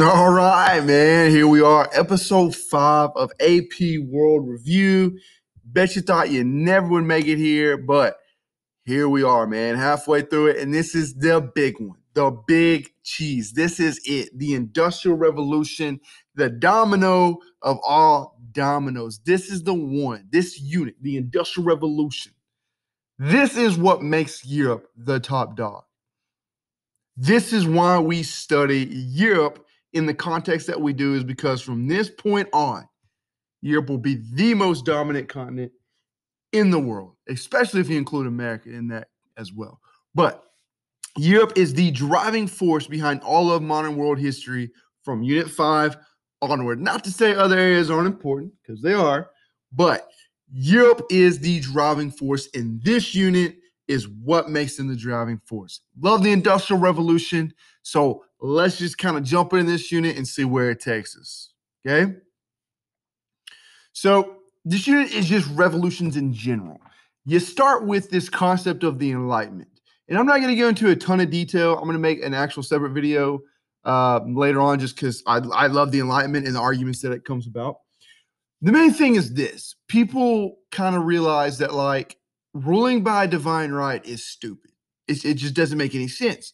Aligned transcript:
All 0.00 0.32
right, 0.32 0.84
man. 0.84 1.30
Here 1.30 1.46
we 1.46 1.62
are, 1.62 1.88
episode 1.92 2.56
five 2.56 3.10
of 3.14 3.30
AP 3.38 4.00
World 4.08 4.48
Review. 4.48 5.20
Bet 5.64 5.94
you 5.94 6.02
thought 6.02 6.32
you 6.32 6.42
never 6.42 6.88
would 6.88 7.04
make 7.04 7.28
it 7.28 7.38
here, 7.38 7.76
but 7.76 8.16
here 8.84 9.08
we 9.08 9.22
are, 9.22 9.46
man. 9.46 9.76
Halfway 9.76 10.22
through 10.22 10.48
it, 10.48 10.56
and 10.56 10.74
this 10.74 10.96
is 10.96 11.14
the 11.14 11.48
big 11.54 11.78
one, 11.78 12.00
the 12.14 12.32
big 12.48 12.90
cheese. 13.04 13.52
This 13.52 13.78
is 13.78 14.00
it, 14.04 14.36
the 14.36 14.54
Industrial 14.54 15.16
Revolution, 15.16 16.00
the 16.34 16.50
domino 16.50 17.38
of 17.62 17.78
all 17.86 18.40
dominoes. 18.50 19.20
This 19.24 19.48
is 19.48 19.62
the 19.62 19.74
one, 19.74 20.26
this 20.28 20.60
unit, 20.60 20.96
the 21.02 21.16
Industrial 21.16 21.68
Revolution. 21.68 22.32
This 23.20 23.56
is 23.56 23.78
what 23.78 24.02
makes 24.02 24.44
Europe 24.44 24.88
the 24.96 25.20
top 25.20 25.54
dog. 25.56 25.84
This 27.16 27.52
is 27.52 27.64
why 27.64 28.00
we 28.00 28.24
study 28.24 28.88
Europe 28.90 29.63
in 29.94 30.06
the 30.06 30.14
context 30.14 30.66
that 30.66 30.80
we 30.80 30.92
do, 30.92 31.14
is 31.14 31.24
because 31.24 31.62
from 31.62 31.86
this 31.88 32.10
point 32.10 32.48
on, 32.52 32.86
Europe 33.62 33.88
will 33.88 33.98
be 33.98 34.20
the 34.34 34.52
most 34.54 34.84
dominant 34.84 35.28
continent 35.28 35.72
in 36.52 36.70
the 36.70 36.78
world, 36.78 37.16
especially 37.28 37.80
if 37.80 37.88
you 37.88 37.96
include 37.96 38.26
America 38.26 38.70
in 38.70 38.88
that 38.88 39.08
as 39.36 39.52
well. 39.52 39.80
But 40.14 40.44
Europe 41.16 41.52
is 41.56 41.72
the 41.72 41.90
driving 41.90 42.46
force 42.46 42.86
behind 42.86 43.20
all 43.22 43.50
of 43.50 43.62
modern 43.62 43.96
world 43.96 44.18
history 44.18 44.70
from 45.02 45.22
Unit 45.22 45.50
5 45.50 45.96
onward. 46.42 46.80
Not 46.80 47.04
to 47.04 47.10
say 47.10 47.34
other 47.34 47.58
areas 47.58 47.90
aren't 47.90 48.06
important, 48.06 48.52
because 48.60 48.82
they 48.82 48.94
are, 48.94 49.30
but 49.72 50.08
Europe 50.52 51.02
is 51.10 51.38
the 51.38 51.60
driving 51.60 52.10
force, 52.10 52.48
and 52.54 52.82
this 52.82 53.14
unit 53.14 53.56
is 53.88 54.08
what 54.08 54.48
makes 54.48 54.76
them 54.76 54.88
the 54.88 54.96
driving 54.96 55.40
force. 55.44 55.80
Love 56.00 56.22
the 56.22 56.32
Industrial 56.32 56.80
Revolution. 56.80 57.52
So 57.82 58.24
let's 58.44 58.76
just 58.76 58.98
kind 58.98 59.16
of 59.16 59.22
jump 59.22 59.54
in 59.54 59.64
this 59.66 59.90
unit 59.90 60.16
and 60.16 60.28
see 60.28 60.44
where 60.44 60.70
it 60.70 60.80
takes 60.80 61.16
us. 61.16 61.52
Okay. 61.86 62.12
So 63.92 64.36
this 64.64 64.86
unit 64.86 65.12
is 65.12 65.26
just 65.26 65.48
revolutions 65.52 66.16
in 66.16 66.32
general. 66.32 66.80
You 67.24 67.38
start 67.38 67.86
with 67.86 68.10
this 68.10 68.28
concept 68.28 68.84
of 68.84 68.98
the 68.98 69.12
Enlightenment. 69.12 69.70
And 70.08 70.18
I'm 70.18 70.26
not 70.26 70.38
going 70.38 70.54
to 70.54 70.56
go 70.56 70.68
into 70.68 70.90
a 70.90 70.96
ton 70.96 71.20
of 71.20 71.30
detail. 71.30 71.76
I'm 71.76 71.84
going 71.84 71.94
to 71.94 71.98
make 71.98 72.22
an 72.22 72.34
actual 72.34 72.62
separate 72.62 72.90
video 72.90 73.40
uh, 73.84 74.20
later 74.26 74.60
on 74.60 74.78
just 74.78 74.96
because 74.96 75.22
I, 75.26 75.38
I 75.38 75.68
love 75.68 75.90
the 75.90 76.00
Enlightenment 76.00 76.46
and 76.46 76.54
the 76.54 76.60
arguments 76.60 77.00
that 77.00 77.12
it 77.12 77.24
comes 77.24 77.46
about. 77.46 77.76
The 78.60 78.72
main 78.72 78.92
thing 78.92 79.14
is 79.14 79.32
this 79.32 79.74
people 79.88 80.58
kind 80.70 80.96
of 80.96 81.04
realize 81.04 81.58
that, 81.58 81.72
like, 81.72 82.18
ruling 82.52 83.02
by 83.02 83.26
divine 83.26 83.72
right 83.72 84.04
is 84.04 84.26
stupid. 84.26 84.72
It's, 85.08 85.24
it 85.24 85.34
just 85.34 85.54
doesn't 85.54 85.78
make 85.78 85.94
any 85.94 86.08
sense. 86.08 86.52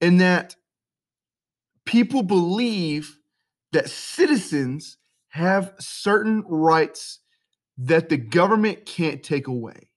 And 0.00 0.20
that 0.20 0.56
people 1.86 2.22
believe 2.22 3.18
that 3.72 3.88
citizens 3.88 4.98
have 5.28 5.74
certain 5.78 6.42
rights 6.46 7.20
that 7.78 8.08
the 8.08 8.16
government 8.16 8.86
can't 8.86 9.22
take 9.22 9.48
away. 9.48 9.88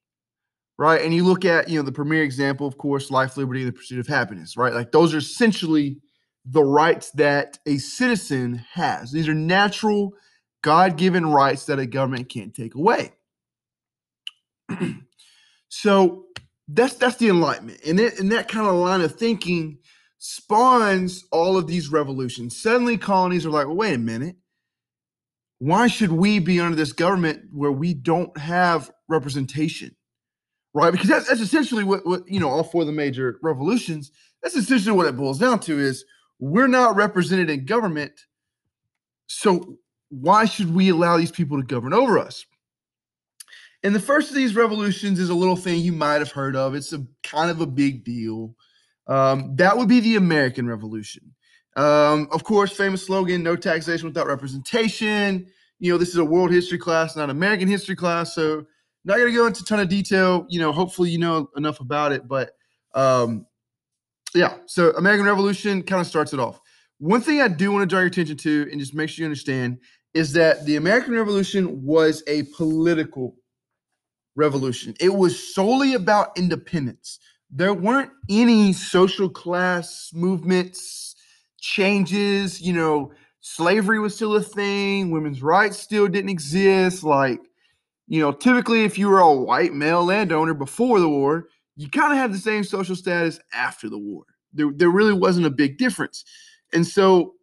Right. 0.77 1.01
And 1.01 1.13
you 1.13 1.25
look 1.25 1.43
at, 1.43 1.67
you 1.67 1.77
know, 1.77 1.83
the 1.83 1.91
premier 1.91 2.23
example, 2.23 2.65
of 2.65 2.77
course, 2.77 3.11
life, 3.11 3.35
liberty, 3.35 3.61
and 3.61 3.67
the 3.67 3.73
pursuit 3.73 3.99
of 3.99 4.07
happiness, 4.07 4.55
right? 4.55 4.73
Like 4.73 4.93
those 4.93 5.13
are 5.13 5.17
essentially 5.17 5.99
the 6.45 6.63
rights 6.63 7.11
that 7.11 7.59
a 7.65 7.77
citizen 7.77 8.65
has. 8.71 9.11
These 9.11 9.27
are 9.27 9.33
natural, 9.33 10.13
God 10.61 10.95
given 10.95 11.25
rights 11.25 11.65
that 11.65 11.79
a 11.79 11.85
government 11.85 12.29
can't 12.29 12.53
take 12.55 12.75
away. 12.75 13.13
So 15.69 16.25
that's 16.67 16.95
that's 16.95 17.17
the 17.17 17.29
enlightenment, 17.29 17.79
and 17.87 17.99
it, 17.99 18.19
and 18.19 18.31
that 18.31 18.47
kind 18.47 18.67
of 18.67 18.75
line 18.75 19.01
of 19.01 19.15
thinking 19.15 19.77
spawns 20.19 21.25
all 21.31 21.57
of 21.57 21.65
these 21.65 21.91
revolutions. 21.91 22.61
Suddenly, 22.61 22.97
colonies 22.97 23.45
are 23.45 23.49
like, 23.49 23.67
well, 23.67 23.77
wait 23.77 23.95
a 23.95 23.97
minute, 23.97 24.35
why 25.57 25.87
should 25.87 26.11
we 26.11 26.39
be 26.39 26.59
under 26.59 26.75
this 26.75 26.93
government 26.93 27.45
where 27.51 27.71
we 27.71 27.93
don't 27.93 28.37
have 28.37 28.91
representation, 29.07 29.95
right? 30.73 30.91
Because 30.91 31.09
that's, 31.09 31.27
that's 31.27 31.41
essentially 31.41 31.83
what 31.83 32.05
what 32.05 32.23
you 32.27 32.39
know 32.39 32.49
all 32.49 32.63
four 32.63 32.81
of 32.81 32.87
the 32.87 32.93
major 32.93 33.39
revolutions. 33.41 34.11
That's 34.43 34.55
essentially 34.55 34.95
what 34.95 35.07
it 35.07 35.17
boils 35.17 35.39
down 35.39 35.59
to: 35.61 35.79
is 35.79 36.05
we're 36.39 36.67
not 36.67 36.95
represented 36.95 37.49
in 37.49 37.65
government, 37.65 38.13
so 39.27 39.77
why 40.09 40.45
should 40.45 40.73
we 40.73 40.89
allow 40.89 41.17
these 41.17 41.31
people 41.31 41.57
to 41.57 41.65
govern 41.65 41.93
over 41.93 42.19
us? 42.19 42.45
And 43.83 43.95
the 43.95 43.99
first 43.99 44.29
of 44.29 44.35
these 44.35 44.55
revolutions 44.55 45.19
is 45.19 45.29
a 45.29 45.35
little 45.35 45.55
thing 45.55 45.79
you 45.79 45.93
might 45.93 46.19
have 46.19 46.31
heard 46.31 46.55
of. 46.55 46.75
It's 46.75 46.91
a 46.91 47.05
kind 47.23 47.49
of 47.49 47.61
a 47.61 47.65
big 47.67 48.03
deal. 48.03 48.55
Um, 49.09 49.55
that 49.55 49.75
would 49.75 49.89
be 49.89 49.99
the 49.99 50.15
American 50.15 50.67
Revolution. 50.67 51.33
Um, 51.75 52.27
of 52.31 52.43
course, 52.43 52.71
famous 52.71 53.05
slogan: 53.05 53.43
"No 53.43 53.55
taxation 53.55 54.07
without 54.07 54.27
representation." 54.27 55.47
You 55.79 55.91
know, 55.91 55.97
this 55.97 56.09
is 56.09 56.17
a 56.17 56.25
world 56.25 56.51
history 56.51 56.77
class, 56.77 57.15
not 57.15 57.29
American 57.29 57.67
history 57.67 57.95
class, 57.95 58.35
so 58.35 58.65
not 59.05 59.17
going 59.17 59.31
to 59.31 59.35
go 59.35 59.47
into 59.47 59.63
a 59.63 59.65
ton 59.65 59.79
of 59.79 59.89
detail. 59.89 60.45
You 60.49 60.59
know, 60.59 60.71
hopefully 60.71 61.09
you 61.09 61.17
know 61.17 61.49
enough 61.57 61.79
about 61.79 62.11
it, 62.11 62.27
but 62.27 62.51
um, 62.93 63.45
yeah. 64.35 64.57
So 64.67 64.91
American 64.91 65.25
Revolution 65.25 65.81
kind 65.83 66.01
of 66.01 66.07
starts 66.07 66.33
it 66.33 66.39
off. 66.39 66.59
One 66.99 67.21
thing 67.21 67.41
I 67.41 67.47
do 67.47 67.71
want 67.71 67.83
to 67.83 67.87
draw 67.87 67.99
your 67.99 68.07
attention 68.07 68.37
to, 68.37 68.67
and 68.71 68.79
just 68.79 68.93
make 68.93 69.09
sure 69.09 69.23
you 69.23 69.25
understand, 69.25 69.79
is 70.13 70.33
that 70.33 70.65
the 70.65 70.75
American 70.75 71.13
Revolution 71.13 71.83
was 71.83 72.23
a 72.27 72.43
political 72.55 73.35
revolution. 74.35 74.95
It 74.99 75.15
was 75.15 75.53
solely 75.53 75.93
about 75.93 76.37
independence. 76.37 77.19
There 77.49 77.73
weren't 77.73 78.11
any 78.29 78.73
social 78.73 79.29
class 79.29 80.11
movements, 80.13 81.15
changes, 81.59 82.61
you 82.61 82.73
know, 82.73 83.11
slavery 83.41 83.99
was 83.99 84.15
still 84.15 84.35
a 84.35 84.41
thing, 84.41 85.11
women's 85.11 85.41
rights 85.41 85.79
still 85.79 86.07
didn't 86.07 86.29
exist. 86.29 87.03
Like, 87.03 87.39
you 88.07 88.19
know, 88.19 88.31
typically 88.31 88.83
if 88.83 88.97
you 88.97 89.09
were 89.09 89.19
a 89.19 89.33
white 89.33 89.73
male 89.73 90.05
landowner 90.05 90.53
before 90.53 90.99
the 90.99 91.09
war, 91.09 91.47
you 91.75 91.89
kind 91.89 92.11
of 92.11 92.19
had 92.19 92.33
the 92.33 92.37
same 92.37 92.63
social 92.63 92.95
status 92.95 93.39
after 93.53 93.89
the 93.89 93.97
war. 93.97 94.23
There, 94.53 94.71
there 94.75 94.89
really 94.89 95.13
wasn't 95.13 95.45
a 95.45 95.51
big 95.51 95.77
difference. 95.77 96.25
And 96.73 96.85
so 96.85 97.35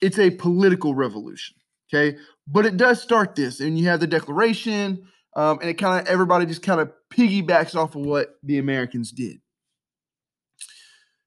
it's 0.00 0.18
a 0.18 0.30
political 0.30 0.94
revolution. 0.94 1.56
Okay. 1.92 2.18
But 2.46 2.66
it 2.66 2.76
does 2.76 3.00
start 3.00 3.34
this. 3.34 3.60
And 3.60 3.78
you 3.78 3.88
have 3.88 4.00
the 4.00 4.06
Declaration, 4.06 5.06
um, 5.36 5.58
and 5.60 5.70
it 5.70 5.74
kind 5.74 6.00
of 6.00 6.06
everybody 6.06 6.46
just 6.46 6.62
kind 6.62 6.80
of 6.80 6.92
piggybacks 7.12 7.74
off 7.74 7.94
of 7.94 8.02
what 8.02 8.36
the 8.42 8.58
Americans 8.58 9.10
did. 9.10 9.40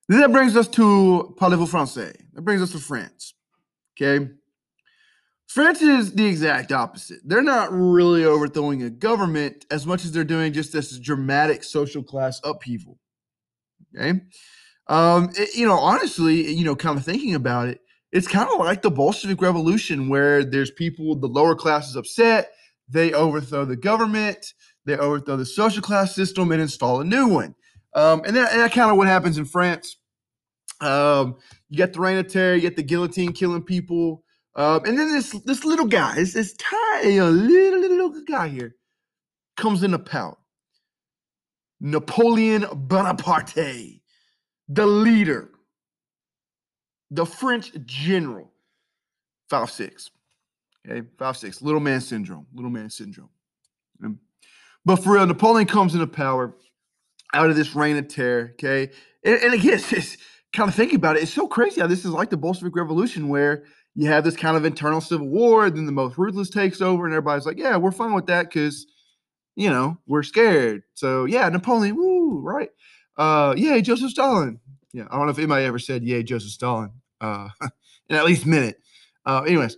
Then 0.09 0.21
that 0.21 0.31
brings 0.31 0.55
us 0.55 0.67
to 0.69 1.35
Parlez-vous 1.39 1.65
français? 1.65 2.15
That 2.33 2.41
brings 2.41 2.61
us 2.61 2.71
to 2.71 2.79
France. 2.79 3.33
Okay. 3.99 4.29
France 5.47 5.81
is 5.81 6.13
the 6.13 6.25
exact 6.25 6.71
opposite. 6.71 7.19
They're 7.25 7.41
not 7.41 7.71
really 7.71 8.25
overthrowing 8.25 8.83
a 8.83 8.89
government 8.89 9.65
as 9.71 9.85
much 9.85 10.05
as 10.05 10.11
they're 10.11 10.23
doing 10.23 10.53
just 10.53 10.71
this 10.71 10.97
dramatic 10.99 11.63
social 11.63 12.03
class 12.03 12.39
upheaval. 12.43 12.99
Okay. 13.95 14.21
Um, 14.87 15.29
it, 15.35 15.55
you 15.55 15.65
know, 15.65 15.77
honestly, 15.77 16.53
you 16.53 16.63
know, 16.63 16.75
kind 16.75 16.97
of 16.97 17.03
thinking 17.03 17.35
about 17.35 17.67
it, 17.67 17.81
it's 18.11 18.27
kind 18.27 18.49
of 18.49 18.59
like 18.59 18.81
the 18.81 18.91
Bolshevik 18.91 19.41
Revolution 19.41 20.07
where 20.07 20.45
there's 20.45 20.71
people, 20.71 21.15
the 21.15 21.27
lower 21.27 21.55
class 21.55 21.89
is 21.89 21.95
upset, 21.95 22.51
they 22.89 23.13
overthrow 23.13 23.65
the 23.65 23.75
government, 23.75 24.53
they 24.85 24.97
overthrow 24.97 25.35
the 25.35 25.45
social 25.45 25.81
class 25.81 26.15
system, 26.15 26.51
and 26.51 26.61
install 26.61 27.01
a 27.01 27.03
new 27.03 27.27
one. 27.27 27.55
Um, 27.93 28.21
and 28.25 28.35
that, 28.35 28.51
that 28.51 28.71
kind 28.71 28.91
of 28.91 28.97
what 28.97 29.07
happens 29.07 29.37
in 29.37 29.45
France. 29.45 29.97
Um, 30.79 31.37
you 31.69 31.77
get 31.77 31.93
the 31.93 31.99
reign 31.99 32.17
of 32.17 32.27
terror, 32.27 32.55
you 32.55 32.61
get 32.61 32.75
the 32.75 32.83
guillotine 32.83 33.33
killing 33.33 33.63
people, 33.63 34.23
um, 34.55 34.81
and 34.85 34.97
then 34.97 35.11
this 35.11 35.31
this 35.45 35.65
little 35.65 35.85
guy, 35.85 36.15
this, 36.15 36.33
this 36.33 36.55
tiny 36.55 37.19
little, 37.19 37.79
little 37.79 37.97
little 38.09 38.23
guy 38.27 38.47
here, 38.47 38.75
comes 39.55 39.83
into 39.83 39.99
power. 39.99 40.37
Napoleon 41.79 42.65
Bonaparte, 42.73 44.01
the 44.67 44.85
leader, 44.85 45.51
the 47.11 47.25
French 47.25 47.71
general, 47.85 48.51
five 49.49 49.69
six. 49.69 50.09
Okay, 50.89 51.05
five 51.17 51.37
six, 51.37 51.61
little 51.61 51.79
man 51.81 52.01
syndrome, 52.01 52.47
little 52.53 52.71
man 52.71 52.89
syndrome. 52.89 53.29
But 54.85 54.97
for 54.97 55.15
real, 55.15 55.25
Napoleon 55.25 55.67
comes 55.67 55.93
into 55.93 56.07
power 56.07 56.55
out 57.33 57.49
of 57.49 57.57
this 57.57 57.75
reign 57.75 57.97
of 57.97 58.07
terror. 58.07 58.51
Okay, 58.53 58.91
and, 59.23 59.35
and 59.41 59.53
again, 59.53 59.81
it's 59.91 60.17
kind 60.53 60.69
of 60.69 60.75
thinking 60.75 60.95
about 60.95 61.17
it, 61.17 61.23
it's 61.23 61.33
so 61.33 61.47
crazy 61.47 61.81
how 61.81 61.87
this 61.87 62.05
is 62.05 62.11
like 62.11 62.29
the 62.29 62.37
Bolshevik 62.37 62.75
Revolution, 62.75 63.27
where 63.27 63.65
you 63.95 64.07
have 64.07 64.23
this 64.23 64.37
kind 64.37 64.55
of 64.55 64.63
internal 64.63 65.01
civil 65.01 65.27
war, 65.27 65.69
then 65.69 65.85
the 65.85 65.91
most 65.91 66.17
ruthless 66.17 66.49
takes 66.49 66.81
over, 66.81 67.05
and 67.05 67.13
everybody's 67.13 67.45
like, 67.45 67.57
"Yeah, 67.57 67.77
we're 67.77 67.91
fine 67.91 68.13
with 68.13 68.27
that 68.27 68.43
because, 68.43 68.85
you 69.55 69.69
know, 69.69 69.97
we're 70.07 70.23
scared." 70.23 70.83
So 70.93 71.25
yeah, 71.25 71.49
Napoleon, 71.49 71.97
woo, 71.97 72.39
right? 72.39 72.69
Uh, 73.17 73.55
yay, 73.57 73.81
Joseph 73.81 74.11
Stalin. 74.11 74.59
Yeah, 74.93 75.07
I 75.09 75.17
don't 75.17 75.25
know 75.25 75.31
if 75.31 75.37
anybody 75.37 75.65
ever 75.65 75.79
said 75.79 76.03
"Yay, 76.03 76.23
Joseph 76.23 76.51
Stalin," 76.51 76.91
uh, 77.19 77.49
in 78.09 78.15
at 78.15 78.25
least 78.25 78.45
a 78.45 78.49
minute. 78.49 78.79
Uh, 79.25 79.41
anyways, 79.41 79.75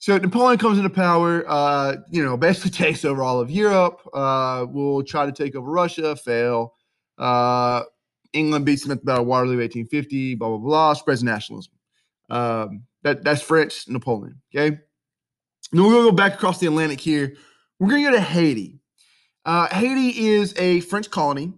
so 0.00 0.16
Napoleon 0.16 0.58
comes 0.58 0.78
into 0.78 0.88
power, 0.88 1.44
uh, 1.46 1.96
you 2.10 2.24
know, 2.24 2.34
basically 2.34 2.70
takes 2.86 3.04
over 3.04 3.22
all 3.22 3.38
of 3.38 3.50
Europe. 3.50 4.00
Uh, 4.14 4.66
will 4.68 5.04
try 5.04 5.26
to 5.26 5.32
take 5.32 5.54
over 5.54 5.70
Russia, 5.70 6.16
fail. 6.16 6.74
Uh, 7.18 7.82
England 8.32 8.64
beats 8.64 8.84
him 8.84 8.92
at 8.92 9.00
the 9.00 9.04
Battle 9.04 9.22
of 9.22 9.28
Waterloo, 9.28 9.58
1850. 9.58 10.36
Blah 10.36 10.48
blah 10.48 10.58
blah. 10.58 10.94
Spreads 10.94 11.22
nationalism. 11.22 11.72
Um, 12.30 12.84
that 13.02 13.22
that's 13.24 13.42
French 13.42 13.88
Napoleon. 13.88 14.40
Okay. 14.54 14.78
Then 15.70 15.84
we're 15.84 15.92
gonna 15.92 16.10
go 16.10 16.12
back 16.12 16.34
across 16.34 16.58
the 16.58 16.66
Atlantic 16.66 16.98
here. 16.98 17.36
We're 17.78 17.90
gonna 17.90 18.04
go 18.04 18.12
to 18.12 18.20
Haiti. 18.20 18.80
Uh, 19.44 19.68
Haiti 19.68 20.28
is 20.28 20.54
a 20.56 20.80
French 20.80 21.10
colony 21.10 21.52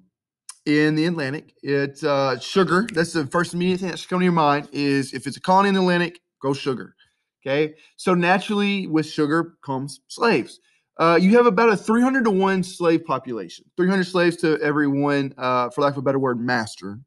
in 0.66 0.96
the 0.96 1.06
Atlantic. 1.06 1.54
It's 1.62 2.02
uh, 2.02 2.40
sugar. 2.40 2.88
That's 2.92 3.12
the 3.12 3.26
first 3.26 3.54
immediate 3.54 3.80
thing 3.80 3.90
that 3.90 4.00
should 4.00 4.08
come 4.08 4.18
to 4.18 4.24
your 4.24 4.32
mind. 4.32 4.68
Is 4.72 5.14
if 5.14 5.28
it's 5.28 5.36
a 5.36 5.40
colony 5.40 5.68
in 5.68 5.76
the 5.76 5.80
Atlantic, 5.80 6.18
go 6.40 6.52
sugar. 6.52 6.96
Okay. 7.44 7.74
So 7.96 8.14
naturally, 8.14 8.86
with 8.86 9.06
sugar 9.06 9.54
comes 9.64 10.00
slaves. 10.08 10.60
Uh, 10.98 11.18
you 11.20 11.36
have 11.36 11.46
about 11.46 11.70
a 11.70 11.76
300 11.76 12.24
to 12.24 12.30
1 12.30 12.62
slave 12.62 13.04
population, 13.04 13.64
300 13.76 14.04
slaves 14.04 14.36
to 14.36 14.60
every 14.60 14.86
one, 14.86 15.34
uh, 15.38 15.70
for 15.70 15.80
lack 15.80 15.92
of 15.92 15.98
a 15.98 16.02
better 16.02 16.18
word, 16.18 16.38
master, 16.38 17.00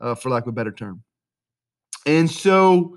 uh, 0.00 0.14
for 0.14 0.30
lack 0.30 0.44
of 0.44 0.48
a 0.48 0.52
better 0.52 0.72
term. 0.72 1.02
And 2.06 2.30
so 2.30 2.96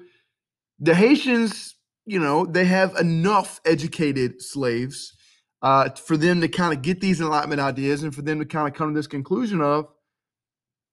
the 0.80 0.96
Haitians, 0.96 1.76
you 2.06 2.20
know, 2.20 2.46
they 2.46 2.66
have 2.66 2.96
enough 2.96 3.60
educated 3.66 4.42
slaves 4.42 5.14
uh, 5.64 5.90
for 5.90 6.18
them 6.18 6.40
to 6.42 6.48
kind 6.48 6.74
of 6.74 6.82
get 6.82 7.02
these 7.02 7.20
enlightenment 7.20 7.62
ideas 7.62 8.04
and 8.04 8.14
for 8.14 8.22
them 8.22 8.40
to 8.40 8.46
kind 8.46 8.68
of 8.68 8.74
come 8.74 8.94
to 8.94 8.98
this 8.98 9.08
conclusion 9.08 9.60
of 9.60 9.88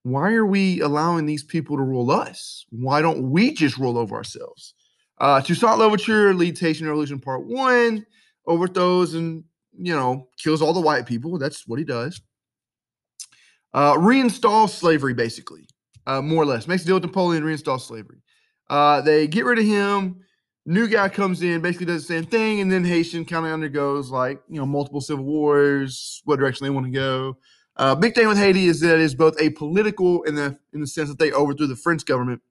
why 0.03 0.33
are 0.33 0.47
we 0.47 0.81
allowing 0.81 1.27
these 1.27 1.43
people 1.43 1.77
to 1.77 1.83
rule 1.83 2.11
us? 2.11 2.65
Why 2.71 3.03
don't 3.03 3.31
we 3.31 3.53
just 3.53 3.79
rule 3.79 3.99
over 3.99 4.17
ourselves? 4.17 4.75
Uh, 5.21 5.41
Toussaint 5.41 5.79
Louverture 5.79 6.35
leads 6.35 6.61
Haitian 6.61 6.87
Revolution 6.87 7.19
Part 7.19 7.45
One 7.45 8.07
overthrows 8.47 9.15
and 9.15 9.45
you 9.77 9.95
know 9.95 10.29
kills 10.39 10.63
all 10.63 10.73
the 10.73 10.81
white 10.81 11.07
people. 11.07 11.39
That's 11.39 11.67
what 11.67 11.79
he 11.79 11.85
does. 11.85 12.21
Uh, 13.75 13.95
reinstalls 13.95 14.71
slavery, 14.71 15.15
basically, 15.15 15.69
uh, 16.07 16.23
more 16.23 16.43
or 16.43 16.47
less. 16.47 16.67
Makes 16.67 16.85
a 16.85 16.87
deal 16.87 16.97
with 16.97 17.05
Napoleon, 17.05 17.43
reinstalls 17.43 17.83
slavery. 17.83 18.23
Uh, 18.71 19.01
they 19.01 19.27
get 19.27 19.45
rid 19.45 19.59
of 19.59 19.65
him. 19.65 20.21
New 20.67 20.87
guy 20.87 21.09
comes 21.09 21.43
in, 21.43 21.63
basically 21.63 21.87
does 21.87 22.07
the 22.07 22.15
same 22.15 22.27
thing, 22.27 22.61
and 22.61 22.71
then 22.71 22.85
Haitian 22.85 23.25
kind 23.25 23.47
of 23.47 23.53
undergoes 23.53 24.11
like 24.11 24.41
you 24.49 24.59
know 24.59 24.67
multiple 24.67 25.01
civil 25.01 25.25
wars, 25.25 26.23
what 26.25 26.39
direction 26.39 26.65
they 26.65 26.71
want 26.71 26.87
to 26.87 26.93
go. 26.93 27.39
Uh, 27.77 27.95
big 27.95 28.15
thing 28.15 28.27
with 28.27 28.37
Haiti 28.37 28.67
is 28.67 28.81
that 28.81 28.97
it 28.97 29.01
is 29.01 29.15
both 29.15 29.41
a 29.41 29.51
political 29.51 30.23
in 30.25 30.35
the 30.35 30.59
in 30.73 30.81
the 30.81 30.87
sense 30.87 31.09
that 31.09 31.19
they 31.19 31.33
overthrew 31.33 31.67
the 31.67 31.77
French 31.77 32.05
government, 32.05 32.43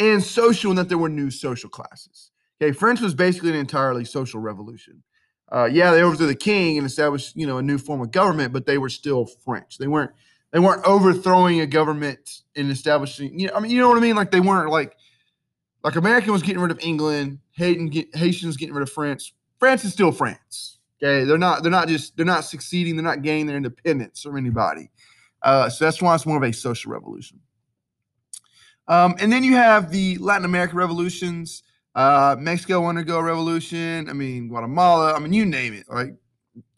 and 0.00 0.22
social 0.22 0.70
in 0.70 0.76
that 0.76 0.88
there 0.88 0.98
were 0.98 1.08
new 1.08 1.30
social 1.30 1.70
classes. 1.70 2.30
Okay, 2.60 2.72
French 2.72 3.00
was 3.00 3.14
basically 3.14 3.50
an 3.50 3.56
entirely 3.56 4.04
social 4.04 4.40
revolution 4.40 5.02
uh, 5.52 5.64
yeah, 5.64 5.90
they 5.90 6.02
overthrew 6.02 6.26
the 6.26 6.34
king 6.34 6.78
and 6.78 6.86
established, 6.86 7.34
you 7.36 7.46
know, 7.46 7.58
a 7.58 7.62
new 7.62 7.78
form 7.78 8.00
of 8.00 8.10
government, 8.12 8.52
but 8.52 8.66
they 8.66 8.78
were 8.78 8.88
still 8.88 9.26
French. 9.26 9.78
They 9.78 9.88
weren't 9.88 10.12
they 10.52 10.58
weren't 10.58 10.84
overthrowing 10.84 11.60
a 11.60 11.66
government 11.66 12.42
and 12.56 12.70
establishing. 12.70 13.38
You 13.38 13.48
know, 13.48 13.54
I 13.54 13.60
mean, 13.60 13.70
you 13.70 13.80
know 13.80 13.88
what 13.88 13.98
I 13.98 14.00
mean? 14.00 14.16
Like 14.16 14.30
they 14.30 14.40
weren't 14.40 14.70
like 14.70 14.96
like 15.82 15.96
America 15.96 16.30
was 16.30 16.42
getting 16.42 16.60
rid 16.60 16.70
of 16.70 16.78
England, 16.80 17.38
get, 17.56 18.14
Haitians 18.14 18.56
getting 18.56 18.74
rid 18.74 18.82
of 18.82 18.90
France. 18.90 19.32
France 19.58 19.84
is 19.84 19.92
still 19.92 20.12
France. 20.12 20.78
Okay, 21.02 21.24
they're 21.24 21.38
not 21.38 21.62
they're 21.62 21.72
not 21.72 21.88
just 21.88 22.16
they're 22.16 22.26
not 22.26 22.44
succeeding. 22.44 22.94
They're 22.94 23.04
not 23.04 23.22
gaining 23.22 23.46
their 23.46 23.56
independence 23.56 24.22
from 24.22 24.36
anybody. 24.36 24.90
Uh, 25.42 25.68
so 25.68 25.84
that's 25.84 26.00
why 26.00 26.14
it's 26.14 26.26
more 26.26 26.36
of 26.36 26.42
a 26.42 26.52
social 26.52 26.92
revolution. 26.92 27.40
Um, 28.90 29.14
and 29.20 29.32
then 29.32 29.44
you 29.44 29.54
have 29.54 29.92
the 29.92 30.18
Latin 30.18 30.44
American 30.44 30.76
revolutions. 30.76 31.62
Uh, 31.94 32.34
Mexico 32.36 32.84
undergo 32.86 33.18
a 33.18 33.22
revolution. 33.22 34.10
I 34.10 34.12
mean, 34.14 34.48
Guatemala. 34.48 35.14
I 35.14 35.20
mean, 35.20 35.32
you 35.32 35.46
name 35.46 35.74
it. 35.74 35.86
Like 35.88 36.16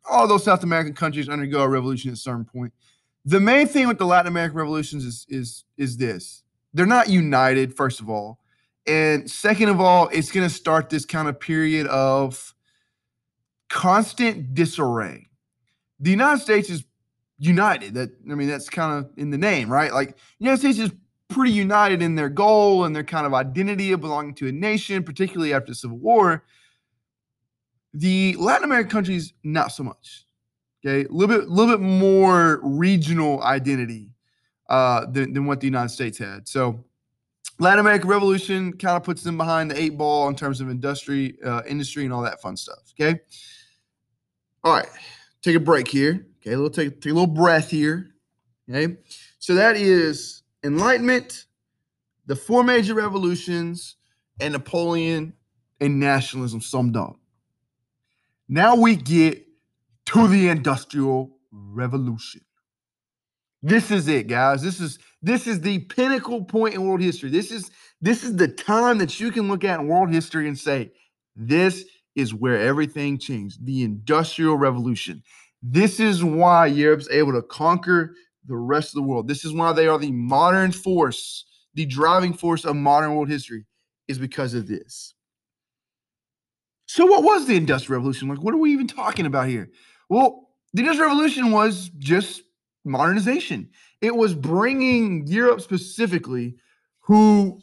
all 0.09 0.29
those 0.29 0.45
South 0.45 0.63
American 0.63 0.93
countries 0.93 1.31
undergo 1.31 1.63
a 1.63 1.69
revolution 1.69 2.11
at 2.11 2.19
certain 2.19 2.45
point. 2.45 2.75
The 3.25 3.41
main 3.41 3.67
thing 3.67 3.89
with 3.89 3.97
the 3.97 4.05
Latin 4.05 4.27
American 4.27 4.59
revolutions 4.59 5.07
is 5.07 5.25
is 5.31 5.65
is 5.79 5.97
this: 5.97 6.43
they're 6.75 6.85
not 6.85 7.09
united. 7.09 7.75
First 7.75 8.01
of 8.01 8.11
all, 8.11 8.41
and 8.87 9.31
second 9.31 9.71
of 9.71 9.81
all, 9.81 10.09
it's 10.09 10.31
going 10.31 10.47
to 10.47 10.55
start 10.55 10.91
this 10.91 11.07
kind 11.07 11.29
of 11.29 11.41
period 11.41 11.87
of 11.87 12.55
constant 13.71 14.53
disarray. 14.53 15.29
The 15.99 16.11
United 16.11 16.43
States 16.43 16.69
is 16.69 16.85
united. 17.39 17.95
That 17.95 18.11
I 18.31 18.35
mean, 18.35 18.49
that's 18.49 18.69
kind 18.69 19.03
of 19.03 19.11
in 19.17 19.31
the 19.31 19.39
name, 19.39 19.73
right? 19.73 19.95
Like 19.95 20.19
United 20.39 20.59
States 20.59 20.79
is 20.79 20.93
pretty 21.33 21.53
united 21.53 22.03
in 22.03 22.15
their 22.15 22.29
goal 22.29 22.85
and 22.85 22.95
their 22.95 23.05
kind 23.05 23.27
of 23.27 23.35
identity 23.35 23.93
of 23.93 24.01
belonging 24.01 24.35
to 24.35 24.49
a 24.49 24.53
nation, 24.53 25.03
particularly 25.03 25.53
after 25.53 25.73
the 25.73 25.75
Civil 25.75 25.99
War. 25.99 26.45
The 27.95 28.37
Latin 28.39 28.65
American 28.65 28.91
countries, 28.91 29.35
not 29.43 29.73
so 29.73 29.83
much. 29.83 30.25
Okay, 30.85 31.07
a 31.07 31.13
little 31.13 31.37
bit, 31.37 31.49
a 31.49 31.53
little 31.53 31.77
bit 31.77 31.81
more 31.81 32.61
regional 32.63 33.43
identity 33.43 34.11
uh, 34.69 35.07
than, 35.07 35.33
than 35.33 35.47
what 35.47 35.61
the 35.61 35.67
United 35.67 35.91
States 35.91 36.19
had. 36.19 36.49
So, 36.49 36.85
Latin 37.59 37.81
American 37.81 38.09
Revolution 38.09 38.73
kind 38.73 38.97
of 38.97 39.05
puts 39.05 39.23
them 39.23 39.37
behind 39.37 39.71
the 39.71 39.81
eight 39.81 39.97
ball 39.97 40.27
in 40.29 40.35
terms 40.35 40.61
of 40.61 40.71
industry, 40.71 41.37
uh, 41.45 41.63
industry, 41.69 42.05
and 42.05 42.13
all 42.13 42.23
that 42.23 42.41
fun 42.41 42.57
stuff. 42.57 42.93
Okay. 42.99 43.21
All 44.65 44.73
right, 44.73 44.89
take 45.43 45.55
a 45.55 45.61
break 45.61 45.87
here. 45.87 46.27
Okay, 46.41 46.53
a 46.53 46.57
little 46.57 46.71
take, 46.71 47.01
take 47.01 47.13
a 47.13 47.15
little 47.15 47.27
breath 47.27 47.71
here. 47.71 48.15
Okay, 48.69 48.97
so 49.39 49.55
that 49.55 49.77
is 49.77 50.42
Enlightenment, 50.65 51.47
the 52.27 52.37
four 52.37 52.63
major 52.65 52.95
revolutions, 52.95 53.97
and 54.41 54.53
Napoleon 54.53 55.35
and 55.81 56.01
nationalism 56.01 56.61
summed 56.61 56.97
up. 56.97 57.19
Now 58.49 58.77
we 58.77 58.97
get 58.97 59.47
to 60.07 60.29
the 60.29 60.49
Industrial 60.49 61.31
Revolution. 61.51 62.43
This 63.63 63.91
is 63.91 64.09
it, 64.09 64.27
guys. 64.27 64.63
This 64.63 64.81
is 64.81 64.99
this 65.23 65.47
is 65.47 65.61
the 65.61 65.79
pinnacle 65.81 66.45
point 66.45 66.75
in 66.75 66.87
world 66.87 67.01
history. 67.01 67.31
This 67.31 67.53
is 67.53 67.71
this 68.01 68.25
is 68.25 68.37
the 68.37 68.49
time 68.49 68.99
that 68.99 69.21
you 69.21 69.31
can 69.31 69.49
look 69.49 69.63
at 69.65 69.81
in 69.81 69.87
world 69.87 70.11
history 70.11 70.49
and 70.49 70.59
say, 70.59 70.91
this 71.37 71.85
is 72.17 72.35
where 72.35 72.59
everything 72.59 73.19
changed. 73.19 73.65
The 73.65 73.85
Industrial 73.85 74.57
Revolution. 74.57 75.23
This 75.63 76.01
is 76.01 76.25
why 76.25 76.67
Europe's 76.67 77.09
able 77.11 77.33
to 77.33 77.43
conquer 77.43 78.17
the 78.47 78.57
rest 78.57 78.89
of 78.89 78.95
the 78.95 79.03
world. 79.03 79.29
This 79.29 79.45
is 79.45 79.53
why 79.53 79.73
they 79.73 79.87
are 79.87 79.99
the 79.99 80.13
modern 80.13 80.73
force, 80.73 81.45
the 81.75 81.87
driving 81.87 82.33
force 82.33 82.65
of 82.65 82.77
modern 82.77 83.15
world 83.15 83.29
history, 83.29 83.65
is 84.09 84.19
because 84.19 84.55
of 84.55 84.67
this. 84.67 85.15
So, 86.87 87.07
what 87.07 87.23
was 87.23 87.47
the 87.47 87.57
Industrial 87.57 87.99
Revolution? 88.01 88.29
Like, 88.29 88.43
what 88.43 88.55
are 88.55 88.59
we 88.59 88.73
even 88.73 88.87
talking 88.87 89.27
about 89.27 89.49
here? 89.49 89.71
Well, 90.09 90.49
the 90.75 90.83
Industrial 90.83 91.11
Revolution 91.11 91.51
was 91.51 91.91
just 91.99 92.43
modernization. 92.85 93.71
It 94.01 94.15
was 94.15 94.35
bringing 94.35 95.27
Europe 95.27 95.61
specifically, 95.61 96.57
who 97.01 97.61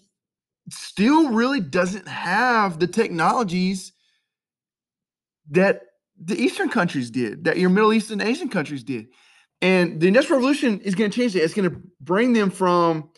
still 0.69 1.29
really 1.29 1.59
doesn't 1.59 2.07
have 2.07 2.79
the 2.79 2.87
technologies 2.87 3.93
that 5.51 5.81
the 6.21 6.35
Eastern 6.35 6.69
countries 6.69 7.09
did, 7.09 7.43
that 7.45 7.57
your 7.57 7.69
Middle 7.69 7.93
Eastern 7.93 8.21
Asian 8.21 8.49
countries 8.49 8.83
did. 8.83 9.07
And 9.61 9.99
the 9.99 10.07
Industrial 10.07 10.39
Revolution 10.39 10.79
is 10.81 10.95
going 10.95 11.11
to 11.11 11.15
change 11.19 11.33
that. 11.33 11.43
It's 11.43 11.53
going 11.53 11.69
to 11.69 11.81
bring 11.99 12.33
them 12.33 12.49
from, 12.49 13.09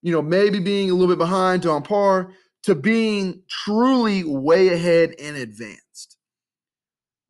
you 0.00 0.12
know, 0.12 0.22
maybe 0.22 0.58
being 0.58 0.90
a 0.90 0.94
little 0.94 1.14
bit 1.14 1.18
behind 1.18 1.62
to 1.62 1.70
on 1.70 1.82
par 1.82 2.32
to 2.62 2.74
being 2.74 3.42
truly 3.48 4.24
way 4.24 4.68
ahead 4.68 5.14
and 5.20 5.36
advanced. 5.36 6.16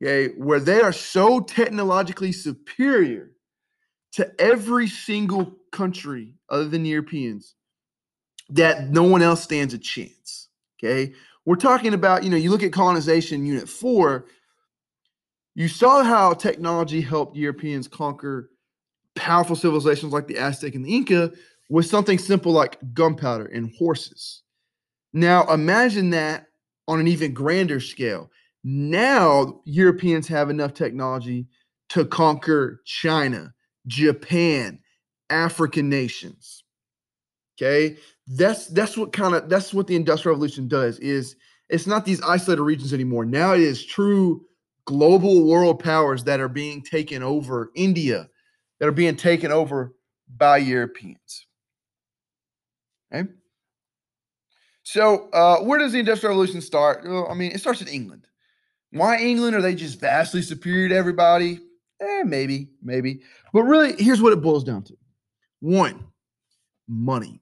Okay, 0.01 0.33
where 0.37 0.59
they 0.59 0.81
are 0.81 0.91
so 0.91 1.39
technologically 1.39 2.31
superior 2.31 3.31
to 4.13 4.29
every 4.39 4.87
single 4.87 5.57
country 5.71 6.35
other 6.49 6.67
than 6.67 6.85
Europeans 6.85 7.55
that 8.49 8.89
no 8.89 9.03
one 9.03 9.21
else 9.21 9.41
stands 9.41 9.73
a 9.73 9.77
chance. 9.77 10.49
Okay, 10.77 11.13
we're 11.45 11.55
talking 11.55 11.93
about, 11.93 12.23
you 12.23 12.29
know, 12.29 12.37
you 12.37 12.49
look 12.49 12.63
at 12.63 12.73
colonization 12.73 13.45
unit 13.45 13.67
four, 13.67 14.25
you 15.55 15.67
saw 15.67 16.03
how 16.03 16.33
technology 16.33 17.01
helped 17.01 17.37
Europeans 17.37 17.87
conquer 17.87 18.49
powerful 19.15 19.55
civilizations 19.55 20.13
like 20.13 20.27
the 20.27 20.37
Aztec 20.37 20.75
and 20.75 20.85
the 20.85 20.95
Inca 20.95 21.31
with 21.69 21.85
something 21.85 22.17
simple 22.17 22.51
like 22.51 22.77
gunpowder 22.93 23.45
and 23.45 23.73
horses. 23.77 24.43
Now, 25.13 25.45
imagine 25.53 26.09
that 26.11 26.47
on 26.87 26.99
an 26.99 27.07
even 27.07 27.33
grander 27.33 27.79
scale. 27.79 28.29
Now, 28.63 29.61
Europeans 29.65 30.27
have 30.27 30.49
enough 30.49 30.73
technology 30.73 31.47
to 31.89 32.05
conquer 32.05 32.81
China, 32.85 33.53
Japan, 33.87 34.79
African 35.29 35.89
nations. 35.89 36.63
Okay? 37.57 37.97
That's 38.27 38.67
that's 38.67 38.97
what 38.97 39.13
kind 39.13 39.35
of 39.35 39.49
that's 39.49 39.73
what 39.73 39.87
the 39.87 39.95
industrial 39.95 40.35
revolution 40.35 40.67
does 40.67 40.97
is 40.99 41.35
it's 41.69 41.87
not 41.87 42.05
these 42.05 42.21
isolated 42.21 42.63
regions 42.63 42.93
anymore. 42.93 43.25
Now 43.25 43.53
it 43.53 43.61
is 43.61 43.85
true 43.85 44.45
global 44.85 45.45
world 45.47 45.79
powers 45.83 46.23
that 46.23 46.39
are 46.39 46.49
being 46.49 46.81
taken 46.81 47.21
over. 47.21 47.71
India, 47.75 48.29
that 48.83 48.89
are 48.89 48.91
being 48.91 49.15
taken 49.15 49.49
over 49.49 49.95
by 50.27 50.57
Europeans. 50.57 51.47
Okay. 53.15 53.29
So, 54.83 55.29
uh, 55.29 55.59
where 55.59 55.79
does 55.79 55.93
the 55.93 55.99
Industrial 55.99 56.31
Revolution 56.31 56.59
start? 56.59 57.05
Well, 57.05 57.29
I 57.31 57.33
mean, 57.33 57.53
it 57.53 57.61
starts 57.61 57.81
in 57.81 57.87
England. 57.87 58.27
Why 58.91 59.19
England? 59.19 59.55
Are 59.55 59.61
they 59.61 59.73
just 59.73 60.01
vastly 60.01 60.41
superior 60.41 60.89
to 60.89 60.95
everybody? 60.97 61.61
Eh, 62.01 62.23
maybe, 62.25 62.71
maybe. 62.81 63.21
But 63.53 63.61
really, 63.61 63.93
here's 64.03 64.21
what 64.21 64.33
it 64.33 64.41
boils 64.41 64.65
down 64.65 64.83
to 64.83 64.97
one, 65.61 66.03
money. 66.85 67.41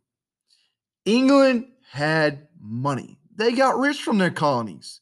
England 1.05 1.65
had 1.89 2.49
money. 2.61 3.17
They 3.35 3.53
got 3.53 3.79
rich 3.79 4.03
from 4.03 4.19
their 4.19 4.29
colonies. 4.29 5.01